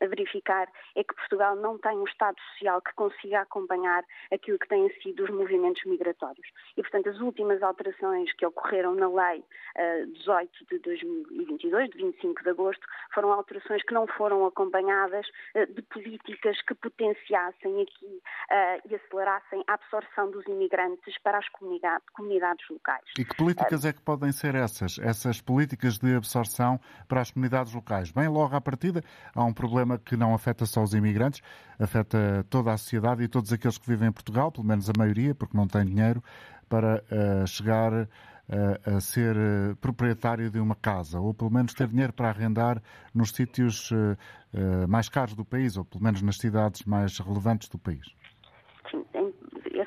[0.00, 4.68] a, verificar é que Portugal não tem um Estado social que consiga acompanhar aquilo que
[4.68, 6.46] têm sido os movimentos migratórios.
[6.76, 12.42] E, portanto, as últimas alterações que ocorreram na Lei uh, 18 de 2022, de 25
[12.42, 15.26] de agosto, foram alterações que não foram acompanhadas
[15.68, 21.48] de políticas que potenciam potenciassem aqui uh, e acelerassem a absorção dos imigrantes para as
[21.48, 23.04] comunidade, comunidades locais.
[23.18, 24.98] E que políticas é que podem ser essas?
[24.98, 28.10] Essas políticas de absorção para as comunidades locais?
[28.10, 29.02] Bem, logo à partida,
[29.34, 31.40] há um problema que não afeta só os imigrantes,
[31.78, 35.34] afeta toda a sociedade e todos aqueles que vivem em Portugal, pelo menos a maioria,
[35.34, 36.22] porque não têm dinheiro
[36.68, 38.08] para uh, chegar
[38.48, 42.82] a ser eh, proprietário de uma casa, ou pelo menos ter dinheiro para arrendar
[43.14, 44.16] nos sítios eh,
[44.52, 48.06] eh, mais caros do país, ou pelo menos nas cidades mais relevantes do país.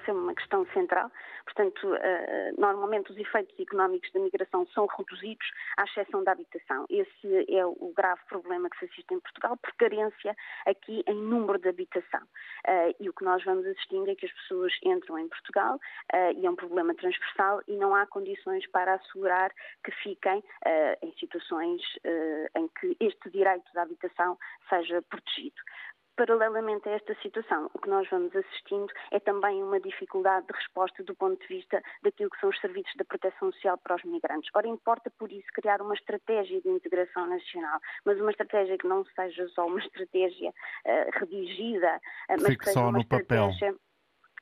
[0.08, 1.12] É uma questão central.
[1.43, 5.46] Portanto, uh, normalmente os efeitos económicos da migração são reduzidos,
[5.78, 6.86] à exceção da habitação.
[6.89, 11.60] Esse é o grave problema que se assiste em Portugal, por carência aqui em número
[11.60, 12.22] de habitação.
[12.67, 15.80] Uh, e o que nós vamos assistindo é que as pessoas entram em Portugal
[16.36, 19.52] e é um problema transversal e não há condições para assegurar
[19.84, 20.43] que fiquem
[21.02, 21.82] em situações
[22.56, 24.38] em que este direito da habitação
[24.70, 25.62] seja protegido.
[26.18, 31.04] Paralelamente a esta situação, o que nós vamos assistindo é também uma dificuldade de resposta
[31.04, 34.50] do ponto de vista daquilo que são os serviços da proteção social para os migrantes.
[34.56, 39.06] Ora, importa por isso criar uma estratégia de integração nacional, mas uma estratégia que não
[39.16, 43.68] seja só uma estratégia uh, redigida, uh, mas Fique que seja uma estratégia.
[43.68, 43.87] Papel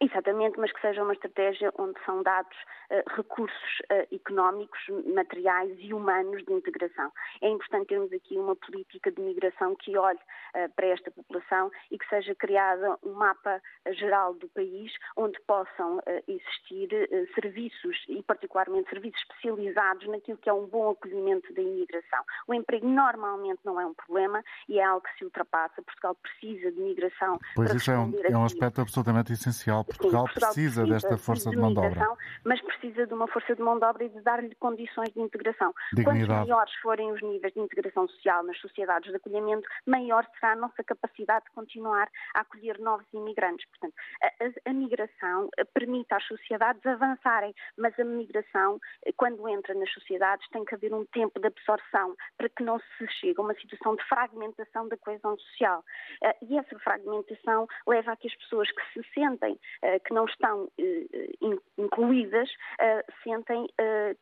[0.02, 2.58] Exatamente, mas que seja uma estratégia onde são dados
[2.92, 4.80] uh, recursos uh, económicos,
[5.14, 7.12] materiais e humanos de integração.
[7.42, 11.98] É importante termos aqui uma política de migração que olhe uh, para esta população e
[11.98, 13.62] que seja criada um mapa
[13.94, 16.90] geral do país onde possam existir
[17.36, 22.24] serviços e particularmente serviços especializados naquilo que é um bom acolhimento da imigração.
[22.48, 25.82] O emprego normalmente não é um problema e é algo que se ultrapassa.
[25.84, 27.40] Portugal precisa de migração.
[27.56, 31.56] Pois isso é um, é um aspecto absolutamente essencial Portugal, precisa, precisa, desta força de,
[31.56, 32.08] de mão de obra.
[32.44, 35.74] Mas precisa de uma força de mão de obra e de dar-lhe condições de integração.
[35.94, 36.28] Dignidade.
[36.28, 40.56] Quanto maiores forem os níveis de integração social nas sociedades de acolhimento, maior será a
[40.56, 43.66] nossa capacidade de continuar a acolher novos imigrantes.
[43.70, 48.80] Portanto, a, a, a migração permite às sociedades avançarem, mas a migração,
[49.18, 53.08] quando entra nas sociedades, tem que haver um tempo de absorção para que não se
[53.20, 55.84] chegue a uma situação de fragmentação da coesão social.
[56.24, 60.26] Eh, e essa fragmentação leva a que as pessoas que se sentem eh, que não
[60.26, 63.68] estão eh, incluídas eh, sentem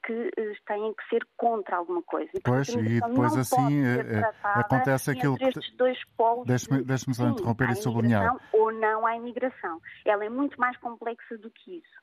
[0.04, 0.32] que
[0.66, 2.32] têm que ser contra alguma coisa.
[2.44, 3.84] Pois, e depois assim
[4.44, 5.50] acontece aquilo que.
[6.46, 8.38] Deixe-me deixe só interromper e sublinhar.
[8.52, 9.80] Ou não há imigração.
[10.06, 12.03] Ela é muito mais complexa do que isso.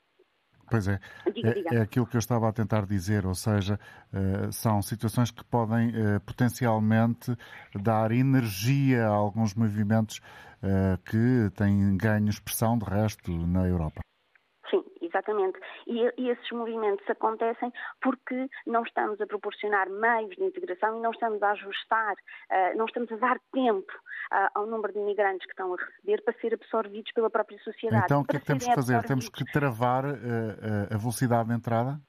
[0.71, 0.99] Pois é,
[1.33, 1.75] diga, diga.
[1.75, 3.77] é, é, aquilo que eu estava a tentar dizer, ou seja,
[4.13, 7.37] uh, são situações que podem uh, potencialmente
[7.75, 10.21] dar energia a alguns movimentos
[10.63, 13.99] uh, que têm ganho expressão, de resto, na Europa.
[15.11, 15.59] Exatamente.
[15.85, 17.71] E, e, esses movimentos acontecem
[18.01, 22.85] porque não estamos a proporcionar meios de integração e não estamos a ajustar, uh, não
[22.85, 23.91] estamos a dar tempo
[24.31, 28.05] uh, ao número de imigrantes que estão a receber para ser absorvidos pela própria sociedade.
[28.05, 29.03] Então, o que é que temos que fazer?
[29.03, 31.99] Temos que travar uh, a velocidade de entrada?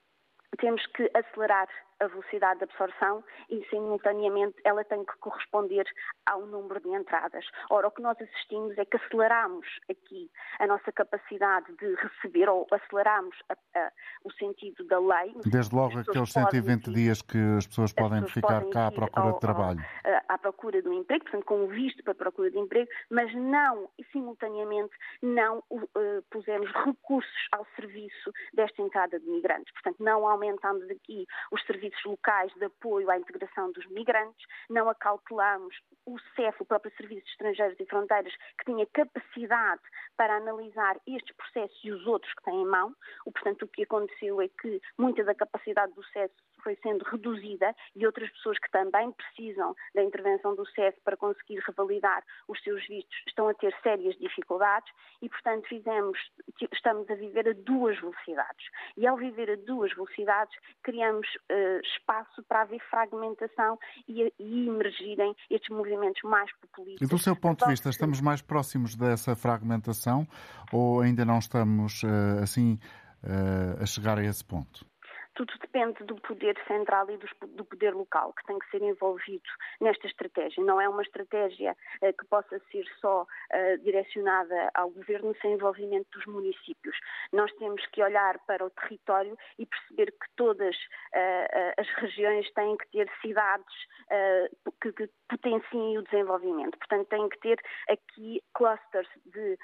[0.59, 1.67] Temos que acelerar
[2.03, 5.85] a velocidade de absorção e, simultaneamente, ela tem que corresponder
[6.25, 7.45] ao número de entradas.
[7.69, 10.29] Ora, o que nós assistimos é que aceleramos aqui
[10.59, 13.91] a nossa capacidade de receber, ou aceleramos a, a,
[14.23, 15.33] o sentido da lei.
[15.45, 18.91] Desde logo aqueles 120 dias que as pessoas podem as pessoas ficar podem cá à
[18.91, 19.79] procura ao, de trabalho.
[20.03, 23.33] Ao, à procura do emprego, portanto, com o visto para a procura de emprego, mas
[23.33, 29.71] não, simultaneamente, não uh, pusemos recursos ao serviço desta entrada de migrantes.
[29.73, 35.75] Portanto, não aumentamos aqui os serviços locais de apoio à integração dos migrantes, não acautelamos
[36.05, 39.81] o CEF, o próprio Serviço de Estrangeiros e Fronteiras, que tinha capacidade
[40.17, 42.93] para analisar estes processos e os outros que têm em mão.
[43.25, 46.33] O, portanto, o que aconteceu é que muita da capacidade do CEF
[46.63, 51.59] foi sendo reduzida e outras pessoas que também precisam da intervenção do CEF para conseguir
[51.67, 54.91] revalidar os seus vistos estão a ter sérias dificuldades
[55.21, 56.17] e, portanto, fizemos,
[56.71, 58.65] estamos a viver a duas velocidades.
[58.97, 65.35] E ao viver a duas velocidades, criamos uh, espaço para haver fragmentação e, e emergirem
[65.49, 67.07] estes movimentos mais populistas.
[67.07, 70.27] E do seu ponto de vista, estamos mais próximos dessa fragmentação
[70.71, 72.79] ou ainda não estamos uh, assim
[73.23, 74.92] uh, a chegar a esse ponto?
[75.35, 79.49] Tudo depende do poder central e do poder local que tem que ser envolvido
[79.81, 80.63] nesta estratégia.
[80.63, 86.07] Não é uma estratégia uh, que possa ser só uh, direcionada ao governo sem envolvimento
[86.11, 86.95] dos municípios.
[87.31, 92.77] Nós temos que olhar para o território e perceber que todas uh, as regiões têm
[92.77, 93.73] que ter cidades
[94.81, 96.77] que, potenciem o desenvolvimento.
[96.77, 97.59] Portanto, têm que ter
[97.89, 99.57] aqui clusters de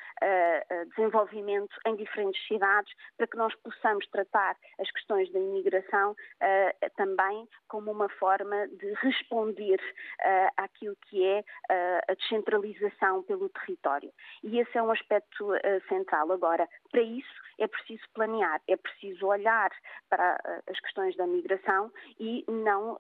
[0.96, 6.90] desenvolvimento em diferentes cidades para que nós possamos tratar as questões da imigração imigração uh,
[6.96, 14.12] também como uma forma de responder uh, àquilo que é uh, a descentralização pelo território.
[14.44, 15.50] E esse é um aspecto
[15.88, 16.32] central.
[16.32, 19.70] Agora, para isso é preciso planear, é preciso olhar
[20.10, 20.40] para
[20.70, 23.00] as questões da migração e não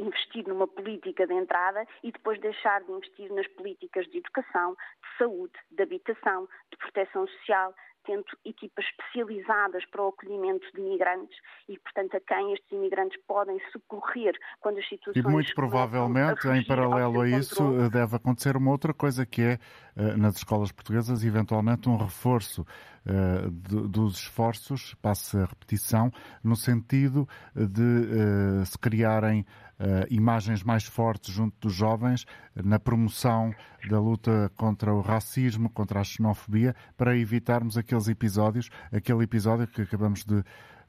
[0.00, 5.18] investir numa política de entrada e depois deixar de investir nas políticas de educação, de
[5.18, 7.74] saúde, de habitação, de proteção social,
[8.04, 11.36] tendo equipas especializadas para o acolhimento de imigrantes
[11.68, 15.24] e, portanto, a quem estes imigrantes podem socorrer quando as situações...
[15.24, 17.90] E muito provavelmente, em paralelo a isso, controle.
[17.90, 19.58] deve acontecer uma outra coisa que é,
[19.96, 22.66] eh, nas escolas portuguesas, eventualmente um reforço
[23.06, 23.50] uh,
[23.88, 26.10] dos esforços, passe a repetição,
[26.42, 29.44] no sentido de uh, se criarem
[30.10, 33.54] imagens mais fortes junto dos jovens na promoção
[33.88, 39.82] da luta contra o racismo, contra a xenofobia, para evitarmos aqueles episódios, aquele episódio que
[39.82, 40.42] acabamos de,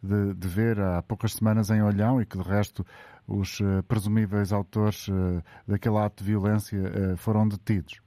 [0.04, 2.86] de, de ver há poucas semanas em Olhão e que, de resto,
[3.28, 6.80] os uh, presumíveis autores uh, daquele ato de violência
[7.18, 8.02] foram detidos.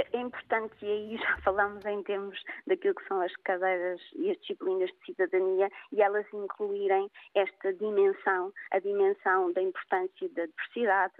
[0.00, 4.30] É, é importante, e aí já falamos em termos daquilo que são as cadeiras e
[4.30, 11.14] as disciplinas de cidadania, e elas incluírem esta dimensão, a dimensão da importância da diversidade,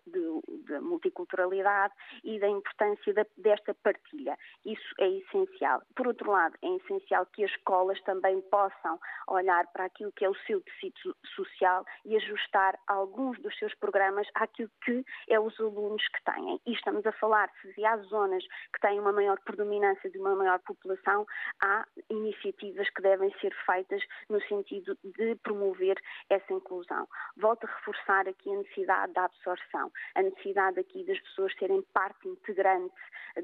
[0.68, 4.38] da multiculturalidade e da importância desta partilha.
[4.64, 5.82] Isso é essencial.
[5.94, 10.30] Por outro lado, é essencial que as escolas também possam olhar para aquilo que é
[10.30, 16.06] o seu tecido social e ajustar alguns dos seus programas àquilo que é os alunos
[16.08, 16.60] que têm.
[16.66, 20.58] E estamos a falar, se há zonas que têm uma maior predominância de uma maior
[20.60, 21.26] população,
[21.62, 27.06] há iniciativas que devem ser feitas no sentido de promover essa inclusão.
[27.36, 32.28] Volto a reforçar aqui a necessidade da absorção, a necessidade aqui das pessoas serem parte
[32.28, 32.94] integrante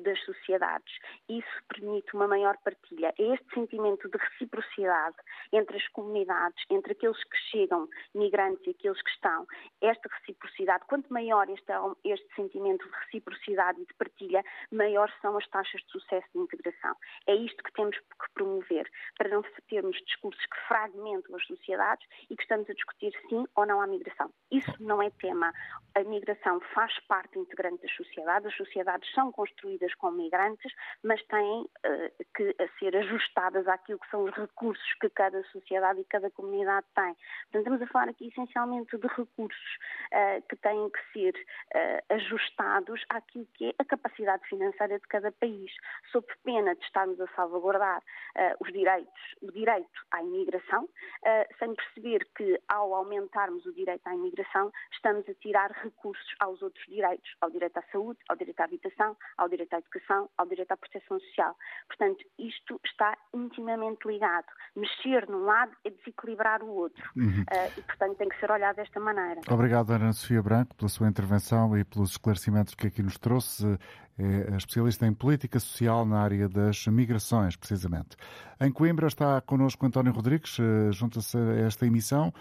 [0.01, 0.93] das sociedades.
[1.29, 3.15] Isso permite uma maior partilha.
[3.19, 5.17] É este sentimento de reciprocidade
[5.53, 9.47] entre as comunidades, entre aqueles que chegam, migrantes e aqueles que estão,
[9.81, 11.73] esta reciprocidade, quanto maior este,
[12.05, 16.95] este sentimento de reciprocidade e de partilha, maior são as taxas de sucesso de integração.
[17.27, 22.37] É isto que temos que promover, para não termos discursos que fragmentam as sociedades e
[22.37, 24.31] que estamos a discutir sim ou não a migração.
[24.51, 25.53] Isso não é tema.
[25.95, 31.63] A migração faz parte integrante das sociedades, as sociedades são construídas com migrantes, mas têm
[31.63, 36.87] uh, que ser ajustadas àquilo que são os recursos que cada sociedade e cada comunidade
[36.95, 37.15] tem.
[37.15, 39.79] Portanto, estamos a falar aqui essencialmente de recursos
[40.13, 45.33] uh, que têm que ser uh, ajustados àquilo que é a capacidade financeira de cada
[45.33, 45.73] país,
[46.13, 51.75] sob pena de estarmos a salvaguardar uh, os direitos, o direito à imigração, uh, sem
[51.75, 57.35] perceber que ao aumentarmos o direito à imigração, estamos a tirar recursos aos outros direitos,
[57.41, 60.77] ao direito à saúde, ao direito à habitação, ao direito à educação, ao direito à
[60.77, 61.57] proteção social.
[61.89, 64.47] Portanto, isto está intimamente ligado.
[64.75, 67.11] Mexer num lado é desequilibrar o outro.
[67.17, 67.43] Uhum.
[67.43, 69.41] Uh, e, portanto, tem que ser olhado desta maneira.
[69.51, 73.79] Obrigado, Ana Sofia Branco, pela sua intervenção e pelos esclarecimentos que aqui nos trouxe
[74.19, 78.17] é especialista em política social na área das migrações, precisamente.
[78.59, 82.33] Em Coimbra está connosco António Rodrigues, eh, junta-se a esta emissão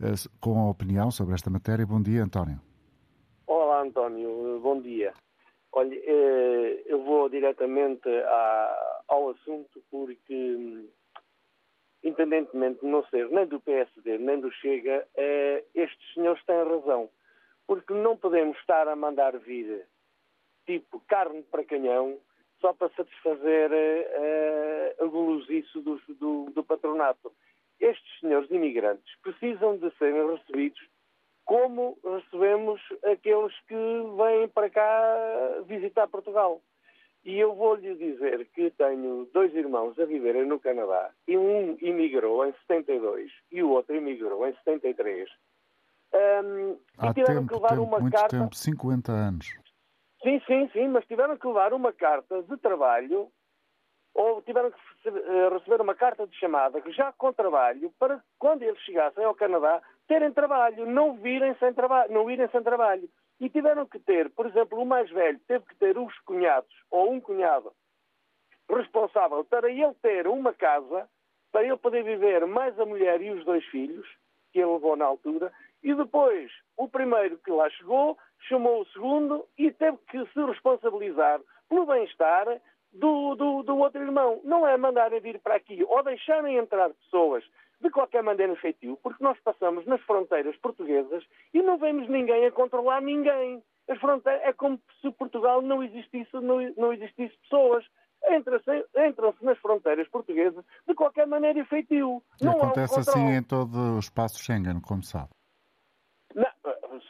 [0.00, 1.86] eh, com a opinião sobre esta matéria.
[1.86, 2.60] Bom dia, António.
[3.46, 4.60] Olá, António.
[4.62, 5.14] Bom dia.
[5.72, 8.08] Olha, eh, eu vou diretamente
[9.08, 10.86] ao assunto porque,
[12.04, 15.06] independentemente de não ser nem do PSD nem do Chega,
[15.74, 17.08] estes senhores têm razão
[17.66, 19.86] porque não podemos estar a mandar vir
[20.66, 22.18] tipo carne para canhão
[22.60, 27.32] só para satisfazer uh, o goloziço do, do, do patronato.
[27.80, 30.80] Estes senhores imigrantes precisam de serem recebidos
[31.44, 36.62] como recebemos aqueles que vêm para cá visitar Portugal.
[37.24, 42.44] E eu vou-lhe dizer que tenho dois irmãos a viverem no Canadá e um imigrou
[42.46, 45.28] em 72 e o outro imigrou em 73.
[46.14, 48.38] Um, Há e tiveram tempo, que levar tempo, uma muito carta.
[48.38, 49.61] tempo, 50 anos.
[50.22, 53.28] Sim, sim, sim, mas tiveram que levar uma carta de trabalho
[54.14, 58.80] ou tiveram que eh, receber uma carta de chamada já com trabalho para quando eles
[58.82, 63.08] chegassem ao Canadá terem trabalho, não virem sem trabalho, não irem sem trabalho.
[63.40, 67.12] E tiveram que ter, por exemplo, o mais velho teve que ter os cunhados ou
[67.12, 67.72] um cunhado
[68.68, 71.08] responsável para ele ter uma casa,
[71.50, 74.06] para ele poder viver mais a mulher e os dois filhos,
[74.52, 75.52] que ele levou na altura,
[75.82, 78.16] e depois o primeiro que lá chegou
[78.48, 82.46] chamou o segundo e teve que se responsabilizar pelo bem-estar
[82.92, 84.40] do, do, do, outro irmão.
[84.44, 87.44] Não é mandarem vir para aqui ou deixarem entrar pessoas
[87.80, 92.52] de qualquer maneira feitio, porque nós passamos nas fronteiras portuguesas e não vemos ninguém a
[92.52, 93.62] controlar ninguém.
[93.88, 97.84] As fronteiras é como se Portugal não existisse, não, não existisse pessoas.
[98.30, 102.22] Entram-se entram nas fronteiras portuguesas de qualquer maneira efetivo.
[102.40, 105.30] E não acontece um assim em todo o espaço Schengen, como sabe.
[106.32, 106.46] Não,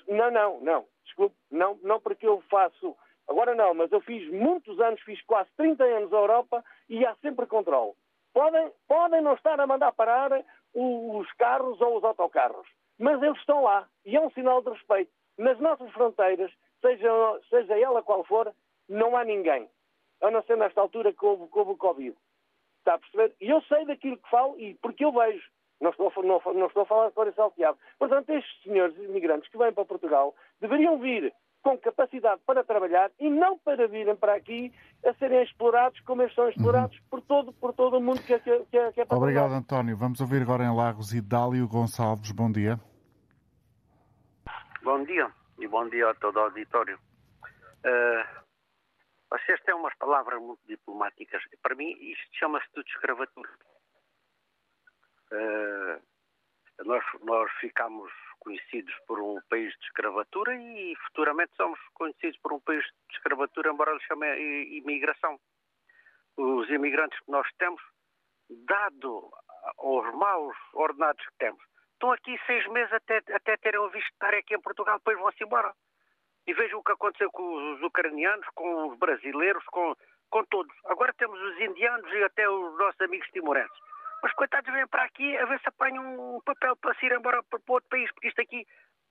[0.09, 0.87] não, não.
[1.05, 2.97] Desculpe, não, não porque eu faço.
[3.29, 7.15] Agora não, mas eu fiz muitos anos, fiz quase 30 anos na Europa e há
[7.17, 7.93] sempre controle.
[8.33, 10.31] Podem, podem não estar a mandar parar
[10.75, 12.67] os carros ou os autocarros,
[12.99, 15.11] mas eles estão lá e é um sinal de respeito.
[15.39, 17.11] Nas nossas fronteiras, seja,
[17.49, 18.53] seja ela qual for,
[18.89, 19.69] não há ninguém.
[20.21, 22.17] A não ser nesta altura que houve, que houve o Covid.
[22.79, 23.35] Está a perceber?
[23.41, 25.49] E eu sei daquilo que falo e porque eu vejo.
[25.83, 27.77] Não estou, não, não estou a falar de cor salteado.
[27.99, 33.29] Portanto, estes senhores imigrantes que vêm para Portugal deveriam vir com capacidade para trabalhar e
[33.29, 34.73] não para virem para aqui
[35.05, 38.39] a serem explorados como eles são explorados por, todo, por todo o mundo que é,
[38.39, 39.59] que é, que é para Obrigado, trabalhar.
[39.59, 39.97] António.
[39.97, 42.31] Vamos ouvir agora em Lagos Idálio Gonçalves.
[42.31, 42.79] Bom dia.
[44.83, 46.97] Bom dia e bom dia a todo o auditório.
[47.85, 48.43] Uh,
[49.31, 51.43] vocês têm umas palavras muito diplomáticas.
[51.61, 53.49] Para mim, isto chama-se tudo escravatura.
[55.33, 56.03] Uh,
[56.85, 62.61] nós, nós ficamos conhecidos por um país de escravatura e futuramente somos conhecidos por um
[62.61, 64.27] país de escravatura, embora lhe chame
[64.79, 65.39] imigração.
[66.37, 67.81] Os imigrantes que nós temos,
[68.67, 69.31] dado
[69.79, 71.63] aos maus ordenados que temos,
[71.93, 75.45] estão aqui seis meses até, até terem visto de estar aqui em Portugal, depois vão-se
[75.45, 75.73] embora.
[76.47, 79.95] E vejam o que aconteceu com os ucranianos, com os brasileiros, com,
[80.29, 80.75] com todos.
[80.87, 83.92] Agora temos os indianos e até os nossos amigos timorenses.
[84.23, 87.43] Mas coitados vêm para aqui a ver se apanham um papel para se ir embora
[87.43, 88.67] para outro país, porque isto aqui,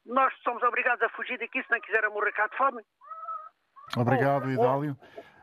[0.05, 2.83] nós somos obrigados a fugir daqui se não quiserem morrer cá de fome.
[3.97, 4.97] Obrigado, o, Idálio.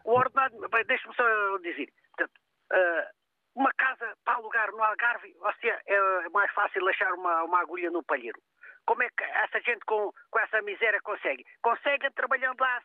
[0.04, 2.38] O, o ordenado, bem, deixa-me só dizer, portanto,
[2.72, 3.18] uh,
[3.54, 7.90] uma casa para alugar no Algarve, ou seja, é mais fácil achar uma, uma agulha
[7.90, 8.40] no palheiro.
[8.86, 11.44] Como é que essa gente com, com essa miséria consegue?
[11.60, 12.80] Conseguem trabalhando lá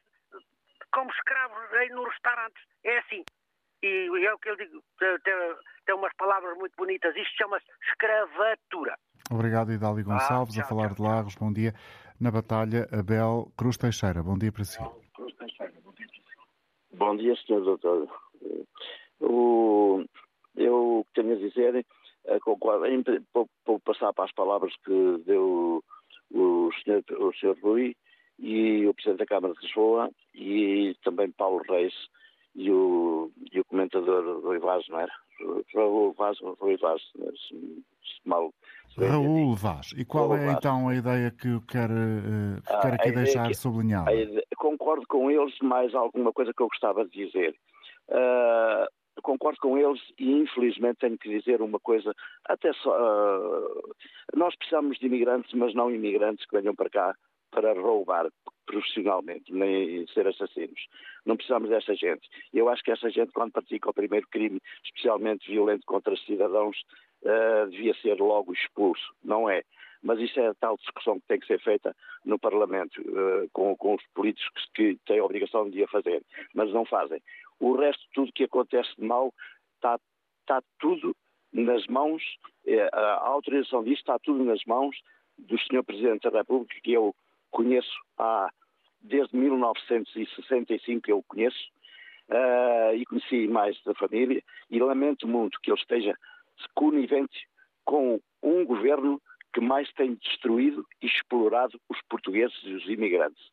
[0.92, 2.64] como escravos aí nos restaurantes.
[2.84, 3.24] É assim.
[3.84, 5.18] E é o que eu digo, tem,
[5.86, 7.16] tem umas palavras muito bonitas.
[7.16, 8.98] Isto chama-se escravatura.
[9.32, 11.36] Obrigado, Idálio Gonçalves, Ah, tchau, a falar de Lagos.
[11.36, 11.74] Bom dia.
[12.20, 14.24] Na batalha, Abel Cruz Teixeira.
[14.24, 14.80] Bom dia para si.
[16.94, 17.62] Bom dia, Sr.
[17.62, 18.08] Doutor.
[19.20, 20.04] O,
[20.56, 21.86] eu o que tenho a dizer,
[22.26, 23.04] é, concordo, em-
[23.34, 25.84] vou, vou passar para as palavras que deu
[26.32, 27.04] o Sr.
[27.20, 27.58] O Sr.
[27.62, 27.96] Rui
[28.40, 31.94] e o Presidente da Câmara de Lisboa e também Paulo Reis
[32.56, 35.12] e o, e o comentador Rui Vaz, não era?
[35.76, 38.54] Raul Vaz, Rui Vaz, se, se mal
[38.93, 39.91] se Raul Vaz.
[39.97, 40.58] E qual Raul é Vaz.
[40.58, 44.14] então a ideia que quer, eh, que Ah, quer aqui deixar que- sublinhada?
[44.14, 47.56] ideia- concordo com eles, mais alguma coisa que eu gostava de dizer.
[48.12, 48.88] Ah,
[49.22, 52.14] concordo com eles e infelizmente tenho que dizer uma coisa,
[52.45, 52.93] até só.
[52.95, 53.82] ah,
[54.36, 57.16] nós precisamos de imigrantes, mas não imigrantes que venham para cá
[57.54, 58.30] para roubar
[58.66, 60.88] profissionalmente, nem ser assassinos.
[61.26, 62.28] Não precisamos dessa gente.
[62.54, 66.78] Eu acho que essa gente, quando pratica o primeiro crime, especialmente violento contra cidadãos,
[67.26, 69.14] ah, devia ser logo expulso.
[69.24, 69.64] Não é.
[70.01, 71.95] Mas isso é a tal discussão que tem que ser feita
[72.26, 76.22] no Parlamento, eh, com, com os políticos que têm a obrigação de a fazer,
[76.54, 77.22] mas não fazem.
[77.58, 79.34] O resto, tudo que acontece de mal,
[79.76, 79.97] está,
[80.41, 81.16] está tudo
[81.54, 82.22] nas mãos,
[82.68, 84.93] eh, a autorização disto está tudo nas mãos
[85.38, 85.84] do Sr.
[85.86, 87.16] Presidente da República, que eu
[87.54, 88.49] conheço há,
[88.99, 91.72] desde 1965 que eu o conheço,
[92.30, 96.18] eh, e conheci mais da família, e lamento muito que ele esteja
[96.74, 97.47] conivente
[97.86, 99.22] com um governo
[99.54, 103.43] que mais tem destruído e explorado os portugueses e os imigrantes.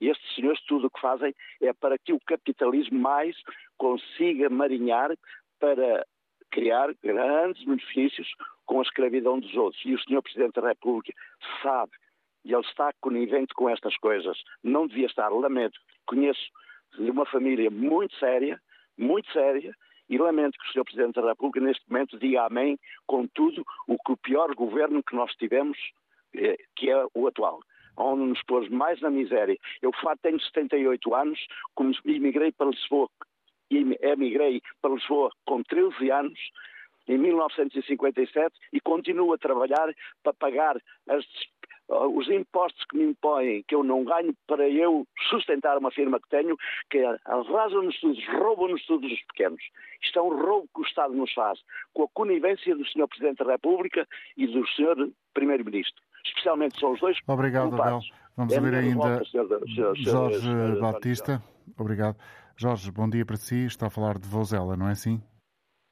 [0.00, 3.34] E estes senhores tudo o que fazem é para que o capitalismo mais
[3.78, 5.16] consiga marinhar
[5.58, 6.06] para
[6.50, 8.28] criar grandes benefícios
[8.66, 9.82] com a escravidão dos outros.
[9.84, 11.14] E o senhor Presidente da República
[11.62, 11.92] sabe,
[12.46, 16.40] e ele está conivente com estas coisas, não devia estar, lamento, conheço
[16.96, 18.60] de uma família muito séria,
[18.96, 19.74] muito séria,
[20.08, 20.84] e lamento que o Sr.
[20.84, 25.16] Presidente da República neste momento diga amém com tudo o que o pior governo que
[25.16, 25.76] nós tivemos,
[26.36, 27.60] eh, que é o atual
[27.98, 29.56] onde nos pôs mais na miséria.
[29.80, 29.90] Eu,
[30.20, 31.38] tenho 78 anos,
[31.74, 33.08] como imigrei para Lisboa,
[33.70, 36.38] emigrei para Lisboa com 13 anos,
[37.08, 40.76] em 1957, e continuo a trabalhar para pagar
[41.08, 41.24] as,
[41.88, 46.28] os impostos que me impõem, que eu não ganho, para eu sustentar uma firma que
[46.28, 46.56] tenho,
[46.90, 49.62] que arrasam-nos todos, roubam-nos todos os pequenos.
[50.02, 51.58] Isto é um roubo que o Estado nos faz,
[51.94, 53.08] com a conivência do Sr.
[53.08, 54.06] Presidente da República
[54.36, 55.10] e do Sr.
[55.32, 57.16] Primeiro-Ministro especialmente são os dois.
[57.26, 58.00] Obrigado, Abel.
[58.36, 59.22] Vamos é ouvir ainda
[59.96, 61.42] Jorge Batista.
[61.78, 62.16] Obrigado.
[62.56, 63.66] Jorge, bom dia para si.
[63.66, 65.22] Está a falar de Vozela, não é assim?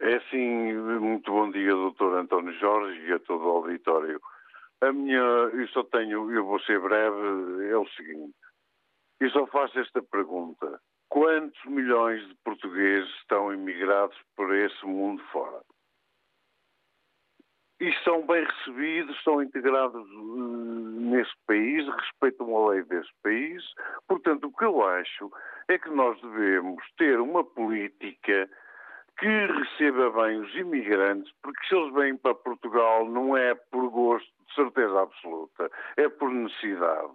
[0.01, 0.75] É sim.
[1.01, 4.21] Muito bom dia, doutor António Jorge e a todo o auditório.
[4.87, 8.35] A minha, eu só tenho, eu vou ser breve, é o seguinte.
[9.21, 10.81] Eu só faço esta pergunta.
[11.09, 15.63] Quantos milhões de portugueses estão imigrados por esse mundo fora?
[17.81, 23.63] e são bem recebidos, são integrados uh, nesse país, respeitam a lei desse país.
[24.09, 25.31] Portanto, o que eu acho
[25.69, 28.49] é que nós devemos ter uma política
[29.19, 34.29] que receba bem os imigrantes, porque se eles vêm para Portugal não é por gosto,
[34.49, 37.13] de certeza absoluta, é por necessidade.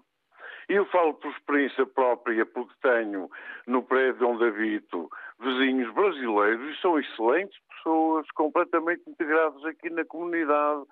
[0.67, 3.29] Eu falo por experiência própria, porque tenho
[3.65, 10.83] no prédio onde habito vizinhos brasileiros e são excelentes pessoas, completamente integradas aqui na comunidade,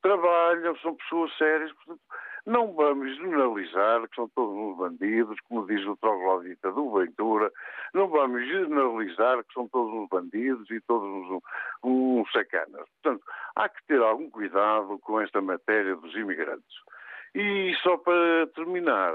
[0.00, 1.72] trabalham, são pessoas sérias.
[1.72, 2.00] Portanto,
[2.46, 7.50] não vamos generalizar que são todos uns bandidos, como diz o troglodita do Ventura,
[7.92, 11.42] não vamos generalizar que são todos uns bandidos e todos
[11.82, 12.86] uns, sacanas.
[13.02, 13.24] Portanto,
[13.56, 16.76] há que ter algum cuidado com esta matéria dos imigrantes.
[17.34, 19.14] E só para terminar,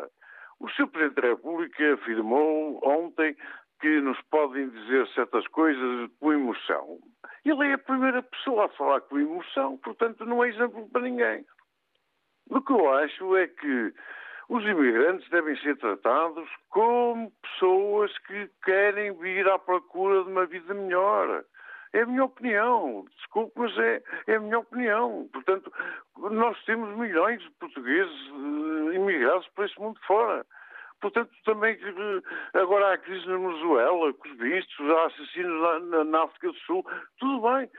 [0.60, 0.88] o Sr.
[0.88, 3.36] Presidente da República afirmou ontem
[3.80, 7.00] que nos podem dizer certas coisas com emoção.
[7.44, 11.46] Ele é a primeira pessoa a falar com emoção, portanto não é exemplo para ninguém.
[12.52, 13.94] O que eu acho é que
[14.50, 20.74] os imigrantes devem ser tratados como pessoas que querem vir à procura de uma vida
[20.74, 21.46] melhor.
[21.94, 23.06] É a minha opinião.
[23.16, 25.30] Desculpe, mas é, é a minha opinião.
[25.32, 25.72] Portanto,
[26.18, 30.46] nós temos milhões de portugueses uh, imigrados para esse mundo fora.
[31.00, 32.22] Portanto, também uh,
[32.54, 36.50] agora há a crise na Venezuela, com os vistos, há assassinos na, na, na África
[36.50, 36.86] do Sul,
[37.18, 37.70] tudo bem.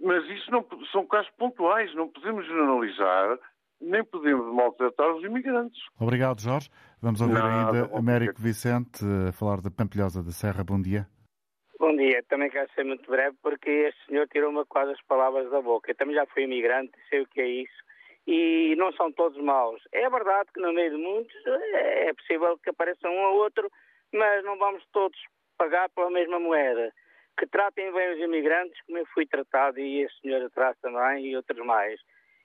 [0.00, 3.38] Mas isso não, são casos pontuais, não podemos generalizar,
[3.82, 5.80] nem podemos maltratar os imigrantes.
[6.00, 6.70] Obrigado, Jorge.
[7.00, 10.64] Vamos ouvir Nada, ainda Américo Vicente a falar da Pampilhosa da Serra.
[10.64, 11.06] Bom dia.
[11.78, 15.60] Bom dia, também quero ser muito breve porque este senhor tirou-me quase as palavras da
[15.60, 15.90] boca.
[15.90, 17.82] Eu também já fui imigrante, sei o que é isso.
[18.24, 19.82] E não são todos maus.
[19.90, 21.34] É verdade que no meio de muitos
[21.74, 23.68] é possível que apareça um ou outro,
[24.12, 25.18] mas não vamos todos
[25.58, 26.92] pagar pela mesma moeda.
[27.36, 31.36] Que tratem bem os imigrantes, como eu fui tratado e a senhora atrás também e
[31.36, 32.00] outros mais.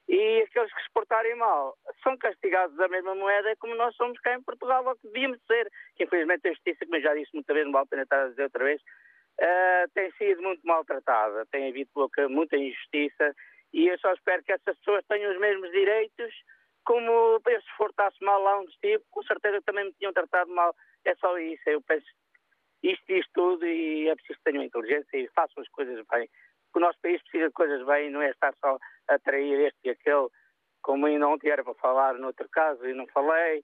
[0.08, 4.36] E aqueles que se portarem mal são castigados da mesma moeda como nós somos cá
[4.36, 5.70] em Portugal, ou que devíamos ser.
[5.96, 8.24] Que infelizmente a justiça, como eu já disse muitas vezes, não vale a pena estar
[8.24, 13.36] a dizer outra vez, uh, tem sido muito maltratada, tem havido pouca, muita injustiça
[13.74, 16.34] e eu só espero que essas pessoas tenham os mesmos direitos
[16.86, 17.12] como
[17.46, 20.74] eu se portasse mal lá onde estive, com certeza também me tinham tratado mal.
[21.04, 22.06] É só isso, eu penso
[22.82, 26.30] isto diz tudo e é preciso que tenham inteligência e façam as coisas bem.
[26.74, 28.78] O nosso país precisa de coisas bem, não é estar só
[29.08, 30.28] atrair este e aquele,
[30.82, 33.64] como ainda ontem era para falar no outro caso e não falei,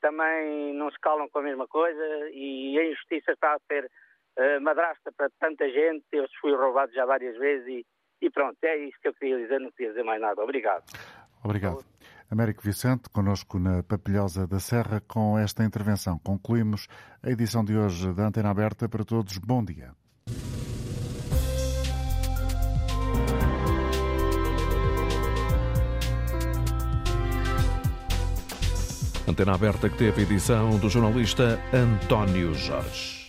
[0.00, 3.90] também não se calam com a mesma coisa e a injustiça está a ser
[4.38, 7.86] uh, madrasta para tanta gente, eu fui roubado já várias vezes e,
[8.20, 10.42] e pronto, é isso que eu queria dizer, não queria dizer mais nada.
[10.42, 10.84] Obrigado.
[11.42, 11.84] Obrigado.
[12.30, 16.18] Américo Vicente, conosco na Papilhosa da Serra, com esta intervenção.
[16.18, 16.88] Concluímos
[17.22, 19.38] a edição de hoje da Antena Aberta para todos.
[19.38, 20.03] Bom dia.
[29.34, 33.23] Antena Aberta que teve edição do jornalista António Jorge.